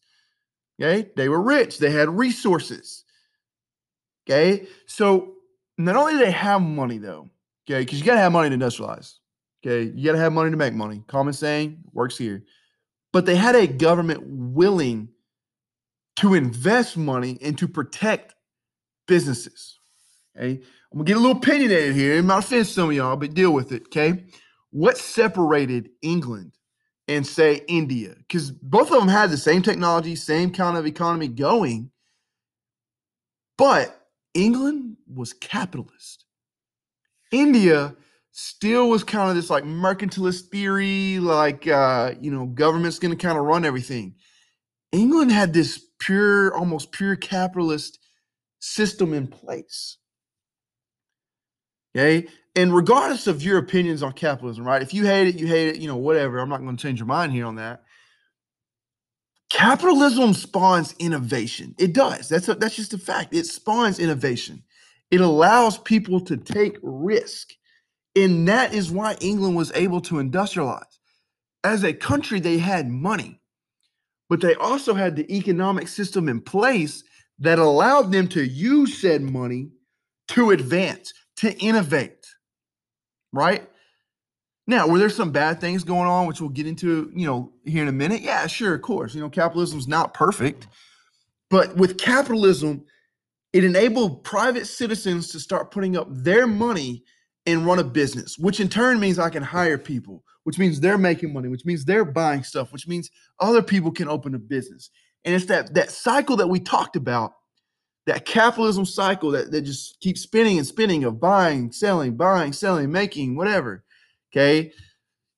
Okay. 0.81 1.09
They 1.17 1.27
were 1.27 1.41
rich, 1.41 1.79
they 1.79 1.91
had 1.91 2.07
resources. 2.07 3.03
Okay. 4.25 4.67
So 4.85 5.33
not 5.85 5.95
only 5.95 6.13
do 6.13 6.19
they 6.19 6.31
have 6.31 6.61
money 6.61 6.97
though, 6.97 7.29
okay, 7.69 7.81
because 7.81 7.99
you 7.99 8.05
got 8.05 8.15
to 8.15 8.19
have 8.19 8.31
money 8.31 8.49
to 8.49 8.57
industrialize. 8.57 9.15
Okay. 9.65 9.91
You 9.95 10.05
got 10.05 10.13
to 10.13 10.19
have 10.19 10.33
money 10.33 10.51
to 10.51 10.57
make 10.57 10.73
money. 10.73 11.03
Common 11.07 11.33
saying 11.33 11.83
works 11.91 12.17
here. 12.17 12.43
But 13.11 13.25
they 13.25 13.35
had 13.35 13.55
a 13.55 13.67
government 13.67 14.21
willing 14.25 15.09
to 16.17 16.33
invest 16.33 16.97
money 16.97 17.37
and 17.41 17.57
to 17.57 17.67
protect 17.67 18.35
businesses. 19.07 19.79
Okay. 20.37 20.61
I'm 20.91 20.97
gonna 20.97 21.05
get 21.05 21.17
a 21.17 21.19
little 21.19 21.37
opinionated 21.37 21.95
here. 21.95 22.17
It 22.17 22.23
might 22.23 22.39
offend 22.39 22.67
some 22.67 22.89
of 22.89 22.95
y'all, 22.95 23.15
but 23.15 23.33
deal 23.33 23.51
with 23.51 23.71
it. 23.71 23.83
Okay. 23.83 24.25
What 24.71 24.97
separated 24.97 25.89
England 26.01 26.53
and 27.07 27.25
say 27.25 27.61
India? 27.67 28.15
Because 28.17 28.51
both 28.51 28.91
of 28.91 28.99
them 28.99 29.07
had 29.07 29.29
the 29.31 29.37
same 29.37 29.61
technology, 29.61 30.15
same 30.15 30.51
kind 30.51 30.77
of 30.77 30.85
economy 30.85 31.27
going, 31.27 31.91
but 33.57 33.98
England 34.39 34.97
was 35.13 35.33
capitalist. 35.33 36.25
India 37.31 37.95
still 38.31 38.89
was 38.89 39.03
kind 39.03 39.29
of 39.29 39.35
this 39.35 39.49
like 39.49 39.63
mercantilist 39.63 40.47
theory, 40.49 41.19
like 41.19 41.67
uh, 41.67 42.13
you 42.21 42.31
know, 42.31 42.45
government's 42.45 42.99
gonna 42.99 43.15
kind 43.15 43.37
of 43.37 43.45
run 43.45 43.65
everything. 43.65 44.15
England 44.91 45.31
had 45.31 45.53
this 45.53 45.83
pure, 45.99 46.55
almost 46.55 46.91
pure 46.91 47.15
capitalist 47.15 47.99
system 48.59 49.13
in 49.13 49.27
place. 49.27 49.97
Okay. 51.95 52.27
And 52.55 52.75
regardless 52.75 53.27
of 53.27 53.43
your 53.43 53.57
opinions 53.57 54.03
on 54.03 54.13
capitalism, 54.13 54.65
right? 54.65 54.81
If 54.81 54.93
you 54.93 55.05
hate 55.05 55.27
it, 55.27 55.35
you 55.35 55.47
hate 55.47 55.69
it, 55.69 55.77
you 55.77 55.87
know, 55.87 55.97
whatever. 55.97 56.39
I'm 56.39 56.49
not 56.49 56.61
going 56.61 56.75
to 56.75 56.81
change 56.81 56.99
your 56.99 57.07
mind 57.07 57.31
here 57.31 57.45
on 57.45 57.55
that. 57.55 57.83
Capitalism 59.49 60.33
spawns 60.35 60.95
innovation. 60.99 61.75
It 61.79 61.93
does. 61.93 62.29
That's 62.29 62.49
a, 62.49 62.55
that's 62.55 62.75
just 62.77 62.93
a 62.93 62.99
fact. 62.99 63.33
It 63.35 63.47
spawns 63.47 63.99
innovation. 63.99 64.63
It 65.11 65.21
allows 65.21 65.79
people 65.79 66.21
to 66.21 66.37
take 66.37 66.77
risk. 66.83 67.51
And 68.15 68.47
that 68.49 68.73
is 68.73 68.91
why 68.91 69.17
England 69.21 69.55
was 69.55 69.71
able 69.73 70.01
to 70.01 70.15
industrialize. 70.15 70.83
As 71.63 71.83
a 71.83 71.93
country, 71.93 72.39
they 72.39 72.57
had 72.59 72.89
money, 72.89 73.41
but 74.29 74.41
they 74.41 74.55
also 74.55 74.93
had 74.95 75.15
the 75.15 75.31
economic 75.35 75.87
system 75.87 76.29
in 76.29 76.41
place 76.41 77.03
that 77.39 77.59
allowed 77.59 78.11
them 78.11 78.27
to 78.29 78.43
use 78.43 78.99
said 79.01 79.21
money 79.21 79.71
to 80.29 80.51
advance, 80.51 81.13
to 81.37 81.53
innovate, 81.59 82.27
right? 83.33 83.67
Now, 84.69 84.87
were 84.87 84.99
there 84.99 85.09
some 85.09 85.31
bad 85.31 85.59
things 85.59 85.83
going 85.83 86.07
on, 86.07 86.27
which 86.27 86.39
we'll 86.39 86.51
get 86.51 86.67
into, 86.67 87.11
you 87.15 87.25
know, 87.25 87.51
here 87.65 87.81
in 87.81 87.87
a 87.87 87.91
minute? 87.91 88.21
Yeah, 88.21 88.45
sure, 88.45 88.75
of 88.75 88.83
course. 88.83 89.15
You 89.15 89.21
know, 89.21 89.29
capitalism 89.29 89.79
is 89.79 89.87
not 89.87 90.13
perfect, 90.13 90.67
but 91.49 91.75
with 91.75 91.97
capitalism, 91.97 92.85
it 93.51 93.63
enabled 93.63 94.23
private 94.23 94.67
citizens 94.67 95.29
to 95.29 95.39
start 95.39 95.71
putting 95.71 95.97
up 95.97 96.05
their 96.11 96.45
money 96.45 97.03
and 97.47 97.65
run 97.65 97.79
a 97.79 97.83
business, 97.83 98.37
which 98.37 98.59
in 98.59 98.69
turn 98.69 98.99
means 98.99 99.17
I 99.17 99.31
can 99.31 99.41
hire 99.41 99.79
people, 99.79 100.23
which 100.43 100.59
means 100.59 100.79
they're 100.79 100.99
making 100.99 101.33
money, 101.33 101.49
which 101.49 101.65
means 101.65 101.83
they're 101.83 102.05
buying 102.05 102.43
stuff, 102.43 102.71
which 102.71 102.87
means 102.87 103.09
other 103.39 103.63
people 103.63 103.89
can 103.91 104.07
open 104.07 104.35
a 104.35 104.39
business. 104.39 104.91
And 105.25 105.33
it's 105.33 105.45
that 105.45 105.73
that 105.73 105.89
cycle 105.89 106.37
that 106.37 106.47
we 106.47 106.59
talked 106.59 106.95
about 106.95 107.33
that 108.05 108.25
capitalism 108.25 108.85
cycle 108.85 109.31
that, 109.31 109.49
that 109.49 109.61
just 109.61 109.99
keeps 109.99 110.21
spinning 110.21 110.59
and 110.59 110.67
spinning 110.67 111.05
of 111.05 111.19
buying, 111.19 111.71
selling, 111.71 112.15
buying, 112.15 112.53
selling, 112.53 112.91
making, 112.91 113.35
whatever. 113.35 113.83
Okay. 114.31 114.71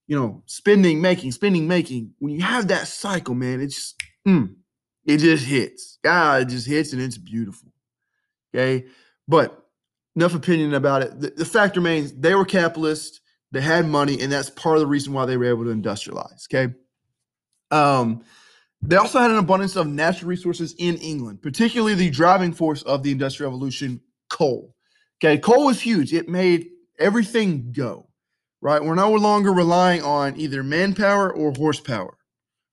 You 0.07 0.19
know, 0.19 0.43
spending, 0.45 1.01
making, 1.01 1.31
spending, 1.31 1.67
making. 1.67 2.13
When 2.19 2.33
you 2.33 2.41
have 2.41 2.67
that 2.67 2.87
cycle, 2.87 3.35
man, 3.35 3.61
it 3.61 3.67
just 3.67 3.95
mm, 4.27 4.53
it 5.05 5.17
just 5.17 5.45
hits. 5.45 5.99
God, 6.03 6.43
it 6.43 6.49
just 6.49 6.67
hits 6.67 6.93
and 6.93 7.01
it's 7.01 7.17
beautiful. 7.17 7.71
Okay. 8.53 8.87
But 9.27 9.57
enough 10.15 10.35
opinion 10.35 10.73
about 10.73 11.03
it. 11.03 11.19
The, 11.19 11.29
the 11.29 11.45
fact 11.45 11.75
remains 11.77 12.11
they 12.13 12.35
were 12.35 12.45
capitalists, 12.45 13.21
they 13.51 13.61
had 13.61 13.87
money, 13.87 14.19
and 14.21 14.31
that's 14.31 14.49
part 14.49 14.75
of 14.75 14.81
the 14.81 14.87
reason 14.87 15.13
why 15.13 15.25
they 15.25 15.37
were 15.37 15.45
able 15.45 15.63
to 15.65 15.71
industrialize. 15.73 16.45
Okay. 16.53 16.73
Um, 17.71 18.23
they 18.81 18.95
also 18.95 19.19
had 19.19 19.31
an 19.31 19.37
abundance 19.37 19.75
of 19.75 19.87
natural 19.87 20.29
resources 20.29 20.73
in 20.77 20.97
England, 20.97 21.41
particularly 21.41 21.93
the 21.93 22.09
driving 22.09 22.51
force 22.51 22.81
of 22.81 23.03
the 23.03 23.11
Industrial 23.11 23.51
Revolution 23.51 24.01
coal. 24.29 24.75
Okay, 25.23 25.37
coal 25.37 25.65
was 25.65 25.79
huge. 25.79 26.13
It 26.13 26.27
made 26.27 26.67
everything 26.97 27.71
go, 27.71 28.09
right? 28.61 28.83
We're 28.83 28.95
no 28.95 29.11
longer 29.11 29.51
relying 29.51 30.01
on 30.03 30.37
either 30.39 30.63
manpower 30.63 31.31
or 31.33 31.51
horsepower, 31.51 32.17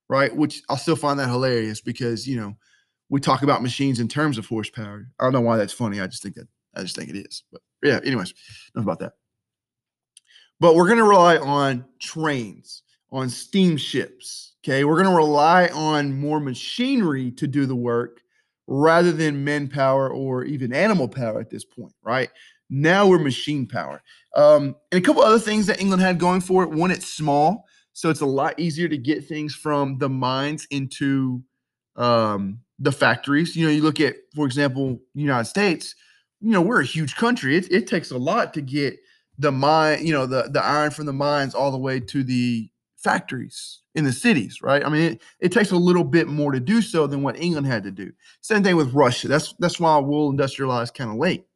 right? 0.09 0.35
Which 0.35 0.63
I 0.69 0.77
still 0.77 0.97
find 0.97 1.19
that 1.19 1.29
hilarious 1.29 1.81
because, 1.81 2.27
you 2.27 2.37
know, 2.37 2.57
we 3.09 3.21
talk 3.21 3.43
about 3.43 3.63
machines 3.63 4.01
in 4.01 4.09
terms 4.09 4.39
of 4.39 4.47
horsepower. 4.47 5.09
I 5.19 5.25
don't 5.25 5.33
know 5.33 5.41
why 5.41 5.57
that's 5.57 5.73
funny. 5.73 6.01
I 6.01 6.07
just 6.07 6.23
think 6.23 6.35
that, 6.35 6.49
I 6.75 6.83
just 6.83 6.97
think 6.97 7.11
it 7.11 7.17
is. 7.17 7.43
But 7.51 7.63
yeah, 7.83 8.01
anyways, 8.05 8.35
enough 8.75 8.85
about 8.85 8.99
that. 9.01 9.13
But 10.61 10.75
we're 10.75 10.87
going 10.87 10.99
to 10.99 11.05
rely 11.05 11.39
on 11.39 11.85
trains, 12.01 12.83
on 13.11 13.31
steamships, 13.31 14.49
Okay, 14.65 14.85
we're 14.85 15.03
going 15.03 15.09
to 15.09 15.17
rely 15.17 15.69
on 15.69 16.19
more 16.19 16.41
machinery 16.41 17.31
to 17.33 17.47
do 17.47 17.65
the 17.65 17.77
work 17.77 18.21
rather 18.67 19.13
than 19.13 19.45
manpower 19.45 20.11
or 20.11 20.45
even 20.45 20.75
animal 20.75 21.09
power 21.09 21.41
at 21.41 21.49
this 21.49 21.65
point, 21.65 21.95
right? 22.03 22.29
Now 22.71 23.07
we're 23.07 23.19
machine 23.19 23.67
power. 23.67 24.03
Um, 24.35 24.77
and 24.93 25.03
a 25.03 25.05
couple 25.05 25.23
other 25.23 25.39
things 25.39 25.67
that 25.67 25.81
England 25.81 26.03
had 26.03 26.19
going 26.19 26.41
for 26.41 26.63
it. 26.63 26.71
One, 26.71 26.91
it's 26.91 27.13
small, 27.13 27.65
so 27.93 28.11
it's 28.11 28.21
a 28.21 28.27
lot 28.27 28.59
easier 28.59 28.89
to 28.89 28.99
get 28.99 29.25
things 29.25 29.55
from 29.55 29.99
the 29.99 30.09
mines 30.09 30.67
into 30.71 31.43
um, 31.97 32.61
the 32.79 32.93
factories. 32.93 33.57
You 33.57 33.67
know, 33.67 33.73
you 33.73 33.83
look 33.83 34.01
at, 34.01 34.17
for 34.35 34.47
example, 34.47 34.99
United 35.15 35.47
States. 35.47 35.95
You 36.41 36.53
know, 36.53 36.63
we're 36.63 36.83
a 36.83 36.87
huge 36.87 37.17
country. 37.17 37.57
It, 37.57 37.73
it 37.73 37.87
takes 37.87 38.11
a 38.11 38.19
lot 38.19 38.55
to 38.55 38.61
get 38.61 38.99
the 39.39 39.53
mine, 39.53 40.05
you 40.05 40.13
know, 40.13 40.27
the 40.27 40.49
the 40.53 40.63
iron 40.63 40.91
from 40.91 41.07
the 41.07 41.13
mines 41.13 41.55
all 41.55 41.71
the 41.71 41.79
way 41.79 42.01
to 42.01 42.23
the 42.23 42.69
factories 42.97 43.83
in 43.95 44.05
the 44.05 44.13
cities, 44.13 44.61
right? 44.63 44.85
I 44.85 44.89
mean, 44.89 45.13
it, 45.13 45.23
it, 45.41 45.53
takes 45.53 45.71
a 45.71 45.77
little 45.77 46.05
bit 46.05 46.27
more 46.27 46.53
to 46.53 46.61
do 46.61 46.83
so 46.83 47.07
than 47.07 47.23
what 47.23 47.41
England 47.41 47.67
had 47.67 47.85
to 47.85 47.91
do. 47.91 48.13
Same 48.41 48.63
thing 48.63 48.77
with 48.77 48.93
Russia. 48.93 49.29
That's 49.29 49.55
that's 49.59 49.81
why 49.81 49.99
we'll 49.99 50.33
industrialize 50.33 50.93
kind 50.93 51.11
of 51.11 51.17
late. 51.17 51.48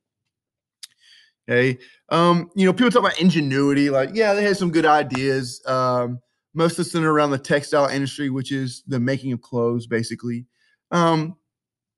Okay. 1.49 1.79
Um, 2.09 2.51
you 2.55 2.67
know, 2.67 2.73
people 2.73 2.91
talk 2.91 3.01
about 3.01 3.21
ingenuity, 3.21 3.91
like, 3.91 4.11
yeah, 4.13 4.33
they 4.35 4.45
had 4.45 4.57
some 4.57 4.71
good 4.71 4.87
ideas. 4.87 5.61
Um, 5.67 6.21
mostly 6.55 6.85
centered 6.85 7.11
around 7.11 7.31
the 7.31 7.39
textile 7.39 7.89
industry, 7.89 8.31
which 8.31 8.53
is 8.53 8.83
the 8.87 9.01
making 9.01 9.33
of 9.33 9.41
clothes, 9.41 9.87
basically. 9.87 10.47
Um, 10.91 11.37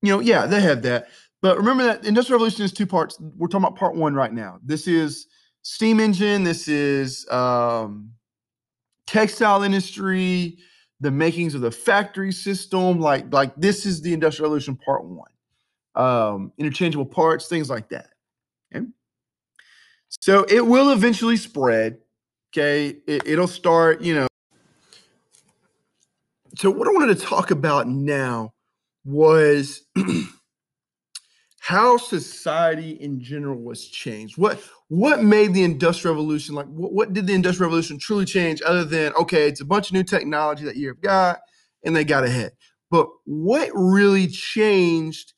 you 0.02 0.12
know, 0.12 0.20
yeah, 0.20 0.46
they 0.46 0.60
have 0.60 0.82
that. 0.82 1.08
But 1.42 1.58
remember 1.58 1.84
that 1.84 2.04
industrial 2.06 2.38
revolution 2.38 2.64
is 2.64 2.72
two 2.72 2.86
parts. 2.86 3.18
We're 3.20 3.48
talking 3.48 3.66
about 3.66 3.76
part 3.76 3.96
one 3.96 4.14
right 4.14 4.32
now. 4.32 4.58
This 4.64 4.86
is 4.86 5.26
steam 5.62 6.00
engine. 6.00 6.44
This 6.44 6.68
is 6.68 7.28
um, 7.30 8.12
textile 9.06 9.62
industry, 9.62 10.58
the 11.00 11.10
makings 11.10 11.54
of 11.54 11.60
the 11.60 11.70
factory 11.70 12.32
system. 12.32 13.00
Like, 13.00 13.32
like 13.32 13.54
this 13.56 13.84
is 13.84 14.00
the 14.00 14.14
Industrial 14.14 14.48
Revolution 14.48 14.76
Part 14.76 15.04
One. 15.04 15.30
Um, 15.96 16.52
interchangeable 16.58 17.06
parts, 17.06 17.46
things 17.46 17.68
like 17.68 17.90
that. 17.90 18.08
Okay. 18.74 18.86
So 20.20 20.44
it 20.48 20.66
will 20.66 20.90
eventually 20.90 21.36
spread. 21.36 21.98
Okay. 22.52 22.96
It, 23.06 23.26
it'll 23.26 23.48
start, 23.48 24.00
you 24.02 24.14
know. 24.14 24.26
So 26.56 26.70
what 26.70 26.86
I 26.86 26.92
wanted 26.92 27.18
to 27.18 27.24
talk 27.24 27.50
about 27.50 27.88
now 27.88 28.52
was 29.04 29.82
how 31.60 31.96
society 31.96 32.90
in 32.90 33.20
general 33.20 33.58
was 33.58 33.88
changed. 33.88 34.36
What 34.38 34.62
what 34.88 35.22
made 35.22 35.54
the 35.54 35.64
industrial 35.64 36.14
revolution 36.14 36.54
like 36.54 36.66
what, 36.66 36.92
what 36.92 37.12
did 37.12 37.26
the 37.26 37.34
industrial 37.34 37.68
revolution 37.68 37.98
truly 37.98 38.24
change 38.24 38.62
other 38.62 38.84
than 38.84 39.12
okay, 39.14 39.48
it's 39.48 39.60
a 39.60 39.64
bunch 39.64 39.88
of 39.88 39.94
new 39.94 40.04
technology 40.04 40.64
that 40.64 40.76
you've 40.76 41.00
got 41.00 41.40
and 41.84 41.96
they 41.96 42.04
got 42.04 42.24
ahead. 42.24 42.52
But 42.90 43.08
what 43.24 43.70
really 43.74 44.26
changed 44.28 45.32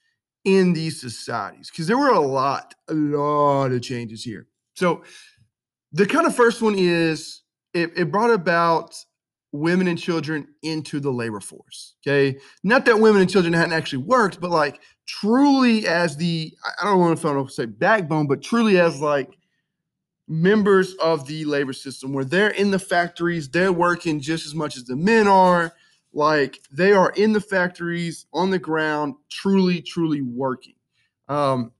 in 0.45 0.73
these 0.73 1.01
societies? 1.01 1.71
Because 1.71 1.87
there 1.87 1.99
were 1.99 2.11
a 2.11 2.21
lot, 2.21 2.75
a 2.89 2.95
lot 2.95 3.73
of 3.73 3.83
changes 3.83 4.25
here. 4.25 4.47
So 4.77 5.03
the 5.93 6.07
kind 6.07 6.27
of 6.27 6.37
first 6.37 6.63
one 6.63 6.77
is 6.79 7.43
it, 7.75 7.93
it 7.97 8.13
brought 8.13 8.31
about 8.31 8.95
women 9.53 9.89
and 9.89 9.99
children 9.99 10.49
into 10.63 11.01
the 11.01 11.11
labor 11.11 11.41
force. 11.41 11.95
Okay. 12.07 12.39
Not 12.63 12.85
that 12.85 13.01
women 13.01 13.23
and 13.23 13.31
children 13.31 13.55
hadn't 13.55 13.73
actually 13.73 14.03
worked, 14.05 14.41
but 14.41 14.51
like 14.51 14.81
truly 15.07 15.87
as 15.87 16.17
the, 16.17 16.53
I 16.81 16.85
don't 16.85 16.99
want 16.99 17.21
to 17.21 17.49
say 17.49 17.67
backbone, 17.67 18.27
but 18.27 18.43
truly 18.43 18.79
as 18.79 19.01
like 19.01 19.31
members 20.29 20.95
of 20.95 21.27
the 21.27 21.45
labor 21.45 21.73
system 21.73 22.13
where 22.13 22.25
they're 22.25 22.51
in 22.51 22.71
the 22.71 22.79
factories, 22.79 23.49
they're 23.49 23.73
working 23.73 24.21
just 24.21 24.45
as 24.45 24.55
much 24.55 24.77
as 24.77 24.85
the 24.85 24.97
men 24.97 25.27
are. 25.27 25.73
Like 26.13 26.61
they 26.71 26.93
are 26.93 27.11
in 27.11 27.33
the 27.33 27.41
factories 27.41 28.27
on 28.33 28.51
the 28.51 28.59
ground, 28.59 29.15
truly, 29.31 29.83
truly 29.83 30.23
working. 30.23 30.75
Um, 31.29 31.73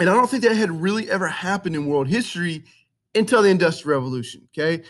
and 0.00 0.08
I 0.08 0.14
don't 0.14 0.28
think 0.28 0.42
that 0.42 0.56
had 0.56 0.70
really 0.80 1.10
ever 1.10 1.28
happened 1.28 1.76
in 1.76 1.86
world 1.86 2.08
history 2.08 2.64
until 3.14 3.42
the 3.42 3.50
Industrial 3.50 4.00
Revolution. 4.00 4.48
Okay. 4.52 4.74
And 4.74 4.84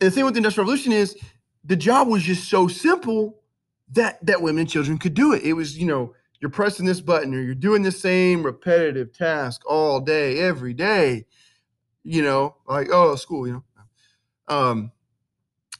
the 0.00 0.10
thing 0.10 0.24
with 0.24 0.34
the 0.34 0.38
Industrial 0.38 0.64
Revolution 0.64 0.92
is 0.92 1.16
the 1.64 1.76
job 1.76 2.08
was 2.08 2.22
just 2.22 2.48
so 2.48 2.68
simple 2.68 3.40
that 3.92 4.24
that 4.26 4.42
women 4.42 4.60
and 4.60 4.68
children 4.68 4.98
could 4.98 5.14
do 5.14 5.32
it. 5.32 5.44
It 5.44 5.52
was, 5.52 5.78
you 5.78 5.86
know, 5.86 6.14
you're 6.40 6.50
pressing 6.50 6.84
this 6.84 7.00
button 7.00 7.32
or 7.32 7.40
you're 7.40 7.54
doing 7.54 7.82
the 7.82 7.92
same 7.92 8.42
repetitive 8.42 9.12
task 9.12 9.62
all 9.66 10.00
day, 10.00 10.40
every 10.40 10.74
day, 10.74 11.26
you 12.02 12.22
know, 12.22 12.56
like, 12.68 12.88
oh, 12.90 13.14
school, 13.16 13.46
you 13.46 13.52
know. 13.54 14.54
Um, 14.54 14.92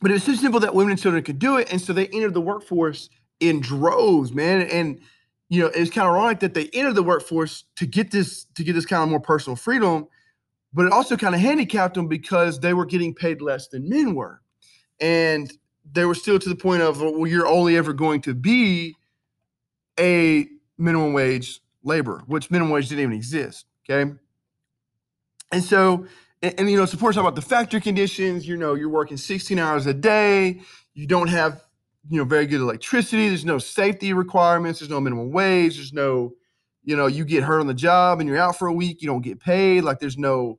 but 0.01 0.11
it 0.11 0.15
was 0.15 0.25
so 0.25 0.35
simple 0.35 0.61
that 0.61 0.75
women 0.75 0.93
and 0.93 1.01
children 1.01 1.25
could 1.25 1.39
do 1.39 1.57
it. 1.57 1.73
And 1.73 1.81
so 1.81 1.93
they 1.93 2.07
entered 2.09 2.35
the 2.35 2.41
workforce 2.41 3.11
in 3.41 3.61
droves, 3.61 4.33
man. 4.33 4.63
And 4.63 5.01
you 5.49 5.63
know, 5.63 5.69
it's 5.69 5.91
kind 5.91 6.09
of 6.09 6.15
ironic 6.15 6.41
that 6.41 6.55
they 6.55 6.69
entered 6.73 6.95
the 6.95 7.03
workforce 7.03 7.65
to 7.77 7.87
get 7.87 8.11
this 8.11 8.45
to 8.55 8.65
get 8.65 8.73
this 8.73 8.87
kind 8.87 9.03
of 9.03 9.09
more 9.09 9.21
personal 9.21 9.57
freedom, 9.57 10.09
but 10.73 10.87
it 10.87 10.93
also 10.93 11.17
kind 11.17 11.35
of 11.35 11.41
handicapped 11.41 11.95
them 11.95 12.09
because 12.09 12.61
they 12.61 12.75
were 12.75 12.87
getting 12.87 13.15
paid 13.15 13.41
less 13.41 13.69
than 13.69 13.89
men 13.89 14.15
were. 14.15 14.41
And 15.01 15.53
they 15.91 16.05
were 16.05 16.15
still 16.15 16.39
to 16.39 16.49
the 16.49 16.57
point 16.57 16.83
of 16.83 17.01
well, 17.01 17.27
you're 17.27 17.47
only 17.47 17.77
ever 17.77 17.93
going 17.93 18.23
to 18.23 18.35
be 18.35 18.97
a 19.99 20.49
minimum 20.79 21.13
wage 21.13 21.61
labor, 21.83 22.23
which 22.27 22.51
minimum 22.51 22.73
wage 22.73 22.89
didn't 22.89 23.03
even 23.03 23.15
exist. 23.15 23.67
Okay. 23.89 24.13
And 25.53 25.63
so, 25.63 26.07
and, 26.43 26.55
and 26.59 26.71
you 26.71 26.77
know, 26.77 26.87
support 26.87 27.15
talk 27.15 27.23
about 27.23 27.37
the 27.37 27.43
factory 27.43 27.81
conditions. 27.81 28.47
You 28.47 28.57
know, 28.57 28.75
you're 28.75 28.89
working 28.89 29.17
16 29.17 29.59
hours 29.59 29.87
a 29.87 29.95
day. 29.95 30.61
You 30.95 31.07
don't 31.07 31.29
have, 31.29 31.63
you 32.09 32.19
know, 32.19 32.25
very 32.25 32.47
good 32.47 32.61
electricity. 32.61 33.29
There's 33.29 33.45
no 33.45 33.59
safety 33.59 34.13
requirements. 34.13 34.81
There's 34.81 34.91
no 34.91 35.01
minimum 35.01 35.31
wage. 35.31 35.77
There's 35.77 35.93
no, 35.93 36.33
you 36.85 36.97
know, 36.97 37.07
you 37.07 37.25
get 37.25 37.43
hurt 37.43 37.61
on 37.61 37.67
the 37.67 37.75
job 37.75 38.21
and 38.21 38.29
you're 38.29 38.39
out 38.39 38.59
for 38.59 38.69
a 38.69 38.73
week. 38.73 39.03
You 39.03 39.09
don't 39.09 39.23
get 39.23 39.41
paid. 39.41 39.83
Like 39.83 39.99
there's 39.99 40.19
no 40.19 40.59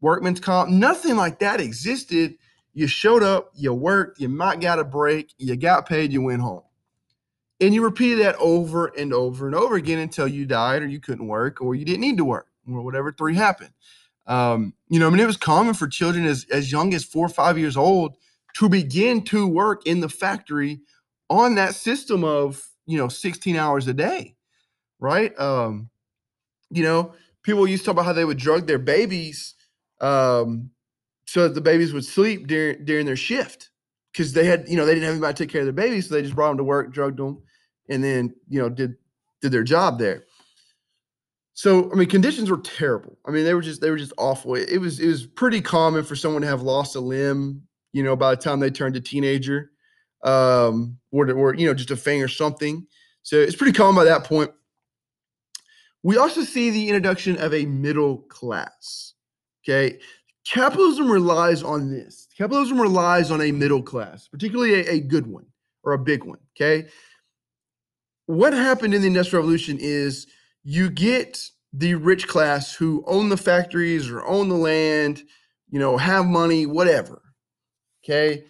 workman's 0.00 0.40
comp. 0.40 0.70
Nothing 0.70 1.16
like 1.16 1.38
that 1.40 1.60
existed. 1.60 2.36
You 2.72 2.86
showed 2.86 3.22
up, 3.22 3.50
you 3.54 3.72
worked, 3.72 4.20
you 4.20 4.28
might 4.28 4.60
got 4.60 4.78
a 4.78 4.84
break, 4.84 5.32
you 5.38 5.56
got 5.56 5.88
paid, 5.88 6.12
you 6.12 6.22
went 6.22 6.42
home. 6.42 6.62
And 7.60 7.74
you 7.74 7.82
repeated 7.82 8.24
that 8.24 8.36
over 8.36 8.86
and 8.86 9.12
over 9.12 9.46
and 9.46 9.54
over 9.54 9.74
again 9.74 9.98
until 9.98 10.26
you 10.26 10.46
died 10.46 10.82
or 10.82 10.86
you 10.86 11.00
couldn't 11.00 11.26
work 11.26 11.60
or 11.60 11.74
you 11.74 11.84
didn't 11.84 12.00
need 12.00 12.16
to 12.16 12.24
work 12.24 12.46
or 12.72 12.80
whatever 12.82 13.12
three 13.12 13.34
happened. 13.34 13.72
Um, 14.26 14.72
you 14.88 14.98
know, 14.98 15.08
I 15.08 15.10
mean, 15.10 15.20
it 15.20 15.26
was 15.26 15.36
common 15.36 15.74
for 15.74 15.88
children 15.88 16.24
as, 16.24 16.46
as 16.50 16.70
young 16.70 16.94
as 16.94 17.04
four 17.04 17.26
or 17.26 17.30
five 17.30 17.58
years 17.58 17.76
old 17.76 18.16
to 18.56 18.68
begin 18.68 19.22
to 19.22 19.46
work 19.46 19.86
in 19.86 20.00
the 20.00 20.08
factory 20.08 20.80
on 21.28 21.54
that 21.54 21.74
system 21.74 22.24
of, 22.24 22.66
you 22.86 22.98
know, 22.98 23.08
16 23.08 23.56
hours 23.56 23.86
a 23.86 23.94
day, 23.94 24.34
right? 24.98 25.38
Um, 25.38 25.90
you 26.70 26.82
know, 26.82 27.14
people 27.42 27.66
used 27.66 27.84
to 27.84 27.86
talk 27.86 27.94
about 27.94 28.04
how 28.04 28.12
they 28.12 28.24
would 28.24 28.38
drug 28.38 28.66
their 28.66 28.78
babies 28.78 29.54
um, 30.00 30.70
so 31.26 31.44
that 31.44 31.54
the 31.54 31.60
babies 31.60 31.92
would 31.92 32.04
sleep 32.04 32.46
during 32.46 32.84
during 32.84 33.06
their 33.06 33.16
shift 33.16 33.70
because 34.12 34.32
they 34.32 34.44
had, 34.44 34.68
you 34.68 34.76
know, 34.76 34.84
they 34.84 34.94
didn't 34.94 35.04
have 35.04 35.14
anybody 35.14 35.34
to 35.34 35.44
take 35.44 35.52
care 35.52 35.60
of 35.60 35.66
their 35.66 35.72
babies, 35.72 36.08
so 36.08 36.14
they 36.14 36.22
just 36.22 36.34
brought 36.34 36.48
them 36.48 36.58
to 36.58 36.64
work, 36.64 36.92
drugged 36.92 37.18
them, 37.18 37.42
and 37.88 38.02
then 38.02 38.34
you 38.48 38.60
know 38.60 38.68
did 38.68 38.96
did 39.40 39.52
their 39.52 39.64
job 39.64 39.98
there. 39.98 40.24
So 41.54 41.90
I 41.92 41.94
mean, 41.94 42.08
conditions 42.08 42.50
were 42.50 42.58
terrible. 42.58 43.18
I 43.26 43.30
mean, 43.30 43.44
they 43.44 43.54
were 43.54 43.62
just 43.62 43.80
they 43.80 43.90
were 43.90 43.98
just 43.98 44.14
awful. 44.16 44.54
It, 44.54 44.70
it 44.70 44.78
was 44.78 44.98
it 44.98 45.08
was 45.08 45.26
pretty 45.26 45.60
common 45.60 46.04
for 46.04 46.16
someone 46.16 46.42
to 46.42 46.48
have 46.48 46.62
lost 46.62 46.96
a 46.96 47.00
limb, 47.00 47.62
you 47.92 48.02
know, 48.02 48.16
by 48.16 48.34
the 48.34 48.40
time 48.40 48.60
they 48.60 48.70
turned 48.70 48.96
a 48.96 49.00
teenager, 49.00 49.70
um, 50.22 50.98
or 51.10 51.30
or 51.30 51.54
you 51.54 51.66
know 51.66 51.74
just 51.74 51.90
a 51.90 51.96
fang 51.96 52.22
or 52.22 52.28
something. 52.28 52.86
So 53.22 53.36
it's 53.36 53.56
pretty 53.56 53.72
common 53.72 53.96
by 53.96 54.04
that 54.04 54.24
point. 54.24 54.50
We 56.02 56.16
also 56.16 56.42
see 56.42 56.70
the 56.70 56.88
introduction 56.88 57.36
of 57.38 57.52
a 57.52 57.66
middle 57.66 58.18
class. 58.18 59.14
Okay, 59.64 59.98
capitalism 60.46 61.10
relies 61.10 61.62
on 61.62 61.90
this. 61.90 62.28
Capitalism 62.36 62.80
relies 62.80 63.30
on 63.30 63.42
a 63.42 63.52
middle 63.52 63.82
class, 63.82 64.28
particularly 64.28 64.74
a, 64.74 64.92
a 64.92 65.00
good 65.00 65.26
one 65.26 65.46
or 65.82 65.92
a 65.92 65.98
big 65.98 66.24
one. 66.24 66.38
Okay, 66.56 66.88
what 68.26 68.52
happened 68.52 68.94
in 68.94 69.00
the 69.02 69.08
industrial 69.08 69.42
revolution 69.42 69.76
is 69.80 70.26
you 70.62 70.88
get 70.88 71.50
the 71.72 71.94
rich 71.94 72.28
class 72.28 72.74
who 72.74 73.04
own 73.06 73.28
the 73.28 73.36
factories 73.36 74.10
or 74.10 74.26
own 74.26 74.48
the 74.48 74.56
land, 74.56 75.22
you 75.70 75.78
know, 75.78 75.96
have 75.96 76.26
money, 76.26 76.66
whatever. 76.66 77.22
Okay. 78.04 78.44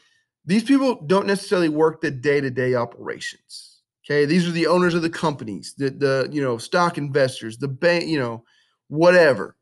These 0.44 0.64
people 0.64 1.02
don't 1.06 1.26
necessarily 1.26 1.68
work 1.68 2.00
the 2.00 2.10
day-to-day 2.10 2.74
operations. 2.74 3.82
Okay. 4.04 4.24
These 4.24 4.48
are 4.48 4.52
the 4.52 4.66
owners 4.66 4.94
of 4.94 5.02
the 5.02 5.10
companies, 5.10 5.74
the 5.76 5.90
the 5.90 6.28
you 6.32 6.42
know, 6.42 6.58
stock 6.58 6.98
investors, 6.98 7.58
the 7.58 7.68
bank, 7.68 8.06
you 8.06 8.18
know, 8.18 8.44
whatever. 8.88 9.56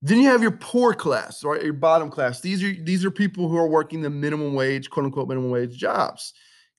Then 0.00 0.18
you 0.18 0.28
have 0.28 0.42
your 0.42 0.52
poor 0.52 0.94
class, 0.94 1.42
right? 1.42 1.62
Your 1.62 1.72
bottom 1.72 2.10
class. 2.10 2.40
These 2.40 2.62
are 2.62 2.72
these 2.84 3.04
are 3.04 3.10
people 3.10 3.48
who 3.48 3.56
are 3.56 3.68
working 3.68 4.00
the 4.00 4.10
minimum 4.10 4.54
wage, 4.54 4.90
quote 4.90 5.06
unquote 5.06 5.28
minimum 5.28 5.50
wage 5.50 5.76
jobs. 5.76 6.32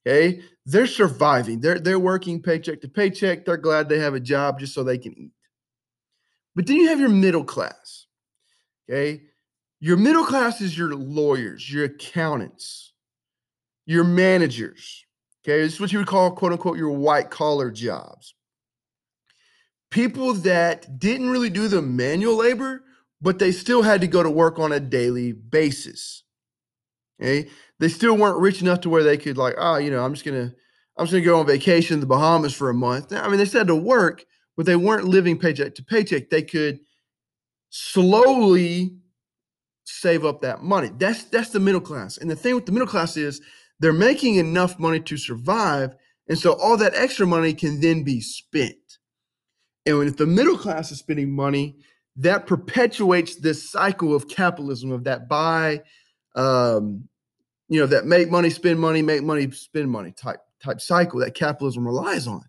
Okay. 0.08 0.42
They're 0.66 0.88
surviving. 0.88 1.60
They're 1.60 1.80
they're 1.80 2.00
working 2.00 2.42
paycheck 2.42 2.82
to 2.82 2.88
paycheck. 2.88 3.46
They're 3.46 3.58
glad 3.58 3.90
they 3.90 4.00
have 4.00 4.14
a 4.14 4.20
job 4.20 4.60
just 4.60 4.74
so 4.74 4.84
they 4.84 4.98
can 4.98 5.18
eat. 5.18 5.34
But 6.56 6.68
then 6.68 6.78
you 6.78 6.88
have 6.88 7.00
your 7.00 7.10
middle 7.10 7.44
class. 7.44 8.08
Okay. 8.90 9.24
Your 9.80 9.98
middle 9.98 10.26
class 10.26 10.62
is 10.62 10.78
your 10.78 10.94
lawyers, 10.94 11.72
your 11.72 11.86
accountants, 11.86 12.94
your 13.86 14.04
managers. 14.04 15.06
Okay. 15.44 15.62
This 15.62 15.76
is 15.76 15.80
what 15.80 15.92
you 15.92 16.00
would 16.00 16.08
call, 16.08 16.32
quote 16.32 16.52
unquote, 16.52 16.78
your 16.78 16.92
white 16.92 17.30
collar 17.30 17.72
jobs. 17.72 18.36
People 19.90 20.34
that 20.34 21.00
didn't 21.00 21.30
really 21.30 21.50
do 21.50 21.68
the 21.68 21.82
manual 21.82 22.36
labor, 22.36 22.84
but 23.22 23.40
they 23.40 23.52
still 23.52 23.82
had 23.82 24.02
to 24.02 24.08
go 24.08 24.22
to 24.22 24.30
work 24.30 24.60
on 24.60 24.72
a 24.72 24.80
daily 24.80 25.32
basis. 25.32 26.24
Okay 27.22 27.50
they 27.80 27.88
still 27.88 28.16
weren't 28.16 28.40
rich 28.40 28.62
enough 28.62 28.82
to 28.82 28.90
where 28.90 29.04
they 29.04 29.18
could 29.18 29.38
like, 29.38 29.56
ah, 29.58 29.76
oh, 29.76 29.78
you 29.78 29.90
know, 29.90 30.04
I'm 30.04 30.14
just 30.14 30.26
gonna, 30.26 30.54
I'm 30.98 31.06
just 31.06 31.14
gonna 31.14 31.24
go 31.24 31.40
on 31.40 31.48
vacation 31.48 31.96
in 31.96 32.00
the 32.02 32.06
Bahamas 32.06 32.54
for 32.54 32.70
a 32.70 32.74
month. 32.74 33.14
I 33.14 33.28
mean, 33.28 33.38
they 33.38 33.46
said 33.46 33.68
to 33.68 33.76
work, 33.76 34.26
but 34.58 34.66
they 34.66 34.76
weren't 34.76 35.06
living 35.06 35.40
paycheck 35.40 35.76
to 35.76 35.84
paycheck. 35.84 36.30
They 36.30 36.44
could 36.44 36.80
slowly 37.70 38.98
save 39.90 40.26
up 40.26 40.42
that 40.42 40.64
money. 40.64 40.90
That's 40.98 41.24
that's 41.26 41.50
the 41.50 41.60
middle 41.60 41.82
class. 41.82 42.18
And 42.18 42.30
the 42.30 42.36
thing 42.36 42.56
with 42.56 42.66
the 42.66 42.72
middle 42.72 42.88
class 42.88 43.18
is 43.18 43.42
they're 43.80 43.94
making 43.94 44.36
enough 44.36 44.78
money 44.80 45.00
to 45.02 45.18
survive, 45.18 45.96
and 46.28 46.38
so 46.38 46.54
all 46.54 46.78
that 46.78 46.94
extra 46.96 47.26
money 47.26 47.54
can 47.54 47.82
then 47.82 48.04
be 48.04 48.22
spent. 48.22 48.76
And 49.86 50.08
if 50.08 50.18
the 50.18 50.28
middle 50.28 50.58
class 50.58 50.92
is 50.92 51.00
spending 51.00 51.32
money, 51.32 51.78
that 52.18 52.46
perpetuates 52.46 53.36
this 53.36 53.70
cycle 53.70 54.14
of 54.14 54.28
capitalism 54.28 54.92
of 54.92 55.06
that 55.06 55.28
buy 55.28 55.82
um, 56.36 57.08
you 57.68 57.80
know, 57.80 57.86
that 57.86 58.06
make 58.06 58.30
money, 58.30 58.50
spend 58.50 58.80
money, 58.80 59.02
make 59.02 59.24
money, 59.24 59.50
spend 59.52 59.90
money 59.90 60.12
type 60.12 60.40
type 60.62 60.82
cycle 60.82 61.20
that 61.22 61.36
capitalism 61.36 61.86
relies 61.86 62.28
on. 62.28 62.44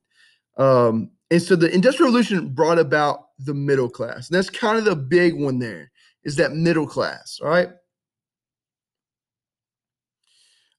Um, 0.56 1.10
and 1.30 1.40
so 1.40 1.54
the 1.54 1.72
industrial 1.72 2.08
revolution 2.08 2.48
brought 2.48 2.78
about 2.78 3.28
the 3.38 3.54
middle 3.54 3.88
class. 3.88 4.28
And 4.28 4.36
that's 4.36 4.50
kind 4.50 4.78
of 4.78 4.84
the 4.84 4.96
big 4.96 5.34
one 5.34 5.58
there 5.58 5.92
is 6.24 6.36
that 6.36 6.52
middle 6.52 6.86
class, 6.86 7.40
all 7.42 7.48
right? 7.48 7.70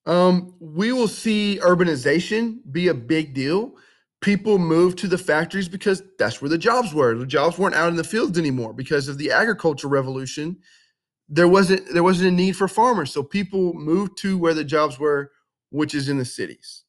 Um, 0.06 0.56
we 0.60 0.92
will 0.94 1.08
see 1.08 1.60
urbanization 1.62 2.60
be 2.72 2.90
a 2.90 2.94
big 2.94 3.34
deal. 3.34 3.74
People 4.22 4.58
move 4.58 4.96
to 4.98 5.08
the 5.08 5.18
factories 5.18 5.70
because 5.70 6.04
that's 6.20 6.42
where 6.42 6.50
the 6.50 6.58
jobs 6.58 6.94
were. 6.94 7.16
The 7.16 7.26
jobs 7.26 7.58
weren't 7.58 7.76
out 7.76 7.90
in 7.90 7.96
the 7.96 8.04
fields 8.04 8.38
anymore 8.40 8.74
because 8.74 9.08
of 9.08 9.18
the 9.18 9.32
agricultural 9.32 9.92
revolution 9.92 10.58
there 11.30 11.48
wasn't 11.48 11.94
there 11.94 12.04
wasn't 12.04 12.30
a 12.30 12.36
need 12.36 12.54
for 12.58 12.68
farmers, 12.68 13.12
so 13.12 13.24
people 13.24 13.74
moved 13.74 14.18
to 14.20 14.38
where 14.38 14.54
the 14.54 14.66
jobs 14.66 15.00
were, 15.00 15.32
which 15.72 15.96
is 15.96 16.10
in 16.10 16.18
the 16.18 16.26
cities. 16.26 16.84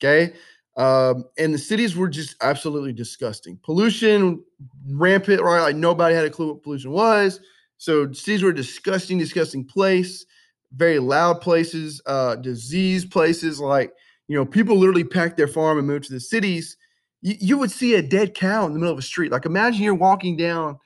Okay, 0.00 0.34
um, 0.76 1.24
and 1.38 1.54
the 1.54 1.58
cities 1.58 1.96
were 1.96 2.08
just 2.08 2.36
absolutely 2.42 2.92
disgusting. 2.92 3.58
Pollution 3.62 4.44
rampant, 4.88 5.42
right? 5.42 5.62
Like 5.62 5.76
nobody 5.76 6.14
had 6.14 6.24
a 6.24 6.30
clue 6.30 6.52
what 6.52 6.62
pollution 6.62 6.92
was. 6.92 7.40
So 7.82 8.12
cities 8.12 8.44
were 8.44 8.52
disgusting, 8.52 9.18
disgusting 9.18 9.64
place. 9.64 10.24
Very 10.72 11.00
loud 11.00 11.40
places, 11.40 12.00
uh, 12.06 12.36
disease 12.36 13.04
places. 13.04 13.58
Like 13.58 13.92
you 14.28 14.36
know, 14.36 14.46
people 14.46 14.76
literally 14.76 15.02
packed 15.02 15.36
their 15.36 15.48
farm 15.48 15.78
and 15.78 15.86
moved 15.88 16.04
to 16.04 16.12
the 16.12 16.20
cities. 16.20 16.76
You, 17.22 17.34
you 17.40 17.58
would 17.58 17.72
see 17.72 17.96
a 17.96 18.02
dead 18.02 18.34
cow 18.34 18.66
in 18.66 18.72
the 18.72 18.78
middle 18.78 18.92
of 18.92 19.00
a 19.00 19.02
street. 19.02 19.32
Like 19.32 19.46
imagine 19.46 19.82
you're 19.82 19.96
walking 19.96 20.36
down 20.36 20.78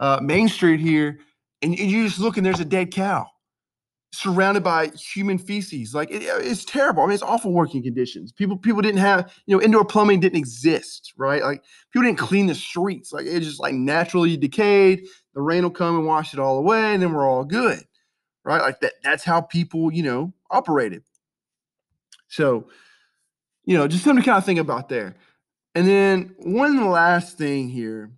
uh, 0.00 0.18
Main 0.20 0.48
Street 0.48 0.80
here 0.80 1.20
and 1.62 1.78
you 1.78 2.08
just 2.08 2.18
look 2.18 2.36
and 2.36 2.44
there's 2.44 2.58
a 2.58 2.64
dead 2.64 2.92
cow 2.92 3.28
surrounded 4.12 4.62
by 4.62 4.88
human 4.88 5.38
feces. 5.38 5.94
Like 5.94 6.10
it, 6.10 6.28
uh, 6.28 6.38
it's 6.38 6.64
terrible. 6.64 7.02
I 7.02 7.06
mean, 7.06 7.14
it's 7.14 7.22
awful 7.22 7.52
working 7.52 7.82
conditions. 7.82 8.32
People 8.32 8.56
people 8.56 8.82
didn't 8.82 9.00
have 9.00 9.32
you 9.46 9.56
know 9.56 9.62
indoor 9.62 9.84
plumbing 9.84 10.20
didn't 10.20 10.38
exist, 10.38 11.12
right? 11.16 11.42
Like 11.42 11.62
people 11.92 12.06
didn't 12.06 12.18
clean 12.18 12.46
the 12.46 12.54
streets. 12.54 13.12
Like 13.12 13.26
it 13.26 13.40
just 13.40 13.60
like 13.60 13.74
naturally 13.74 14.36
decayed. 14.36 15.06
The 15.34 15.42
rain 15.42 15.62
will 15.62 15.70
come 15.70 15.96
and 15.96 16.06
wash 16.06 16.34
it 16.34 16.40
all 16.40 16.58
away, 16.58 16.94
and 16.94 17.02
then 17.02 17.12
we're 17.12 17.28
all 17.28 17.44
good, 17.44 17.80
right? 18.44 18.60
Like 18.60 18.80
that. 18.80 18.94
That's 19.02 19.24
how 19.24 19.40
people 19.40 19.92
you 19.92 20.02
know 20.02 20.32
operated. 20.50 21.02
So, 22.28 22.68
you 23.64 23.76
know, 23.76 23.88
just 23.88 24.04
something 24.04 24.22
to 24.22 24.26
kind 24.28 24.38
of 24.38 24.44
think 24.44 24.60
about 24.60 24.88
there. 24.88 25.16
And 25.74 25.86
then 25.86 26.34
one 26.38 26.90
last 26.90 27.38
thing 27.38 27.68
here 27.68 28.10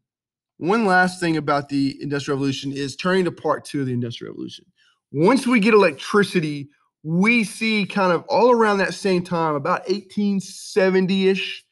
one 0.62 0.86
last 0.86 1.18
thing 1.18 1.36
about 1.36 1.68
the 1.68 2.00
Industrial 2.00 2.36
Revolution 2.36 2.70
is 2.70 2.94
turning 2.94 3.24
to 3.24 3.32
part 3.32 3.64
two 3.64 3.80
of 3.80 3.86
the 3.86 3.92
Industrial 3.92 4.32
Revolution. 4.32 4.64
Once 5.12 5.46
we 5.46 5.60
get 5.60 5.74
electricity, 5.74 6.68
we 7.02 7.44
see 7.44 7.84
kind 7.84 8.12
of 8.12 8.24
all 8.28 8.50
around 8.50 8.78
that 8.78 8.94
same 8.94 9.22
time, 9.22 9.54
about 9.54 9.80
1870 9.88 11.28
ish, 11.28 11.64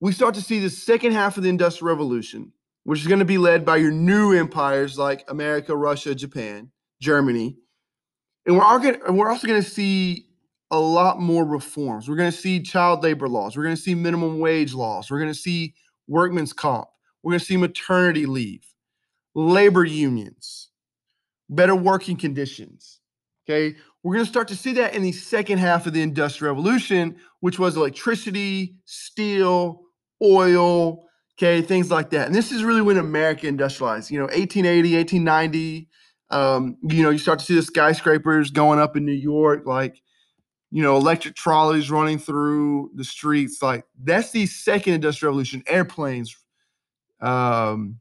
we 0.00 0.12
start 0.12 0.34
to 0.34 0.42
see 0.42 0.60
the 0.60 0.70
second 0.70 1.12
half 1.12 1.36
of 1.36 1.42
the 1.42 1.48
Industrial 1.48 1.92
Revolution, 1.92 2.52
which 2.84 3.00
is 3.00 3.06
going 3.06 3.18
to 3.18 3.24
be 3.24 3.38
led 3.38 3.64
by 3.64 3.76
your 3.76 3.90
new 3.90 4.32
empires 4.32 4.98
like 4.98 5.24
America, 5.28 5.76
Russia, 5.76 6.14
Japan, 6.14 6.70
Germany. 7.00 7.56
And 8.46 8.56
we're, 8.56 8.64
also 8.64 9.46
going 9.46 9.62
to 9.62 9.68
see 9.68 10.26
a 10.70 10.78
lot 10.78 11.20
more 11.20 11.44
reforms. 11.44 12.08
We're 12.08 12.16
going 12.16 12.30
to 12.30 12.36
see 12.36 12.62
child 12.62 13.02
labor 13.02 13.28
laws. 13.28 13.56
We're 13.56 13.64
going 13.64 13.76
to 13.76 13.82
see 13.82 13.94
minimum 13.94 14.38
wage 14.38 14.72
laws. 14.72 15.10
We're 15.10 15.18
going 15.18 15.32
to 15.32 15.38
see 15.38 15.74
workman's 16.08 16.52
comp. 16.52 16.88
We're 17.22 17.32
going 17.32 17.40
to 17.40 17.44
see 17.44 17.56
maternity 17.58 18.24
leave, 18.24 18.64
labor 19.34 19.84
unions, 19.84 20.69
better 21.50 21.74
working 21.74 22.16
conditions. 22.16 23.00
Okay. 23.48 23.76
We're 24.02 24.14
going 24.14 24.24
to 24.24 24.30
start 24.30 24.48
to 24.48 24.56
see 24.56 24.74
that 24.74 24.94
in 24.94 25.02
the 25.02 25.12
second 25.12 25.58
half 25.58 25.86
of 25.86 25.92
the 25.92 26.00
Industrial 26.00 26.54
Revolution, 26.54 27.16
which 27.40 27.58
was 27.58 27.76
electricity, 27.76 28.76
steel, 28.86 29.82
oil, 30.22 31.04
okay, 31.36 31.60
things 31.60 31.90
like 31.90 32.10
that. 32.10 32.26
And 32.26 32.34
this 32.34 32.52
is 32.52 32.64
really 32.64 32.80
when 32.80 32.96
America 32.96 33.46
industrialized, 33.46 34.10
you 34.10 34.18
know, 34.18 34.26
1880, 34.26 34.96
1890. 34.96 35.88
Um, 36.30 36.76
you 36.82 37.02
know, 37.02 37.10
you 37.10 37.18
start 37.18 37.40
to 37.40 37.44
see 37.44 37.56
the 37.56 37.62
skyscrapers 37.62 38.50
going 38.50 38.78
up 38.78 38.96
in 38.96 39.04
New 39.04 39.12
York, 39.12 39.66
like, 39.66 40.00
you 40.70 40.82
know, 40.82 40.96
electric 40.96 41.34
trolleys 41.34 41.90
running 41.90 42.18
through 42.18 42.90
the 42.94 43.04
streets. 43.04 43.60
Like, 43.60 43.84
that's 44.00 44.30
the 44.30 44.46
second 44.46 44.94
industrial 44.94 45.32
revolution, 45.32 45.64
airplanes, 45.66 46.36
um, 47.20 47.99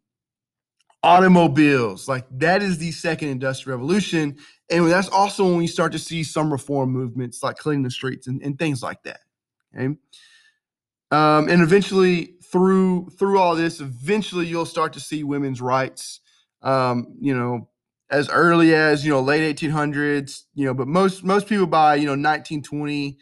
automobiles. 1.04 2.08
Like, 2.08 2.26
that 2.32 2.62
is 2.62 2.78
the 2.78 2.92
second 2.92 3.30
industrial 3.30 3.78
revolution. 3.78 4.38
And 4.70 4.90
that's 4.90 5.10
also 5.10 5.46
when 5.46 5.58
we 5.58 5.68
start 5.68 5.92
to 5.94 6.00
see 6.00 6.24
some 6.24 6.52
reform 6.52 6.92
movements 6.92 7.42
like 7.42 7.58
cleaning 7.58 7.84
the 7.84 7.92
streets 7.92 8.28
and, 8.28 8.42
and 8.42 8.58
things 8.58 8.84
like 8.84 9.02
that. 9.04 9.22
Okay. 9.76 9.96
Um, 11.12 11.50
and 11.50 11.62
eventually, 11.62 12.36
through 12.44 13.10
through 13.18 13.40
all 13.40 13.56
this, 13.56 13.80
eventually 13.80 14.46
you'll 14.46 14.66
start 14.66 14.94
to 14.94 15.00
see 15.00 15.24
women's 15.24 15.62
rights. 15.62 16.22
Um, 16.62 17.16
you 17.20 17.36
know, 17.36 17.70
as 18.10 18.30
early 18.30 18.74
as 18.74 19.06
you 19.06 19.12
know 19.12 19.22
late 19.22 19.58
1800s. 19.58 20.44
You 20.54 20.66
know, 20.66 20.74
but 20.74 20.88
most 20.88 21.24
most 21.24 21.48
people 21.48 21.68
by 21.68 21.96
you 21.96 22.06
know 22.06 22.12
1920, 22.12 23.18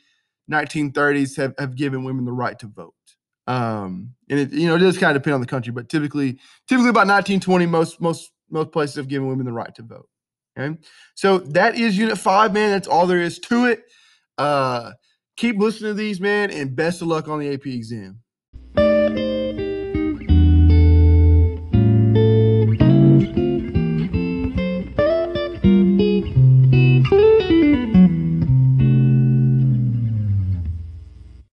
1930s 0.51 1.37
have 1.37 1.53
have 1.57 1.75
given 1.75 2.03
women 2.03 2.25
the 2.25 2.31
right 2.31 2.57
to 2.59 2.67
vote. 2.67 2.93
Um, 3.47 4.13
and 4.29 4.39
it 4.39 4.51
you 4.51 4.67
know 4.67 4.75
it 4.75 4.79
does 4.79 4.97
kind 4.97 5.15
of 5.15 5.23
depend 5.23 5.35
on 5.35 5.41
the 5.41 5.47
country, 5.47 5.71
but 5.71 5.89
typically 5.89 6.33
typically 6.67 6.89
about 6.89 7.07
1920, 7.07 7.65
most 7.65 8.01
most 8.01 8.31
most 8.49 8.71
places 8.71 8.95
have 8.97 9.07
given 9.07 9.27
women 9.27 9.45
the 9.45 9.53
right 9.53 9.73
to 9.75 9.81
vote. 9.81 10.07
Okay, 10.59 10.77
so 11.15 11.39
that 11.39 11.75
is 11.75 11.97
Unit 11.97 12.17
Five, 12.17 12.53
man. 12.53 12.71
That's 12.71 12.87
all 12.87 13.07
there 13.07 13.21
is 13.21 13.39
to 13.39 13.65
it. 13.65 13.83
Uh, 14.37 14.91
keep 15.37 15.57
listening 15.57 15.91
to 15.91 15.93
these, 15.93 16.19
man, 16.19 16.51
and 16.51 16.75
best 16.75 17.01
of 17.01 17.07
luck 17.07 17.27
on 17.27 17.39
the 17.39 17.53
AP 17.53 17.67
exam. 17.67 18.19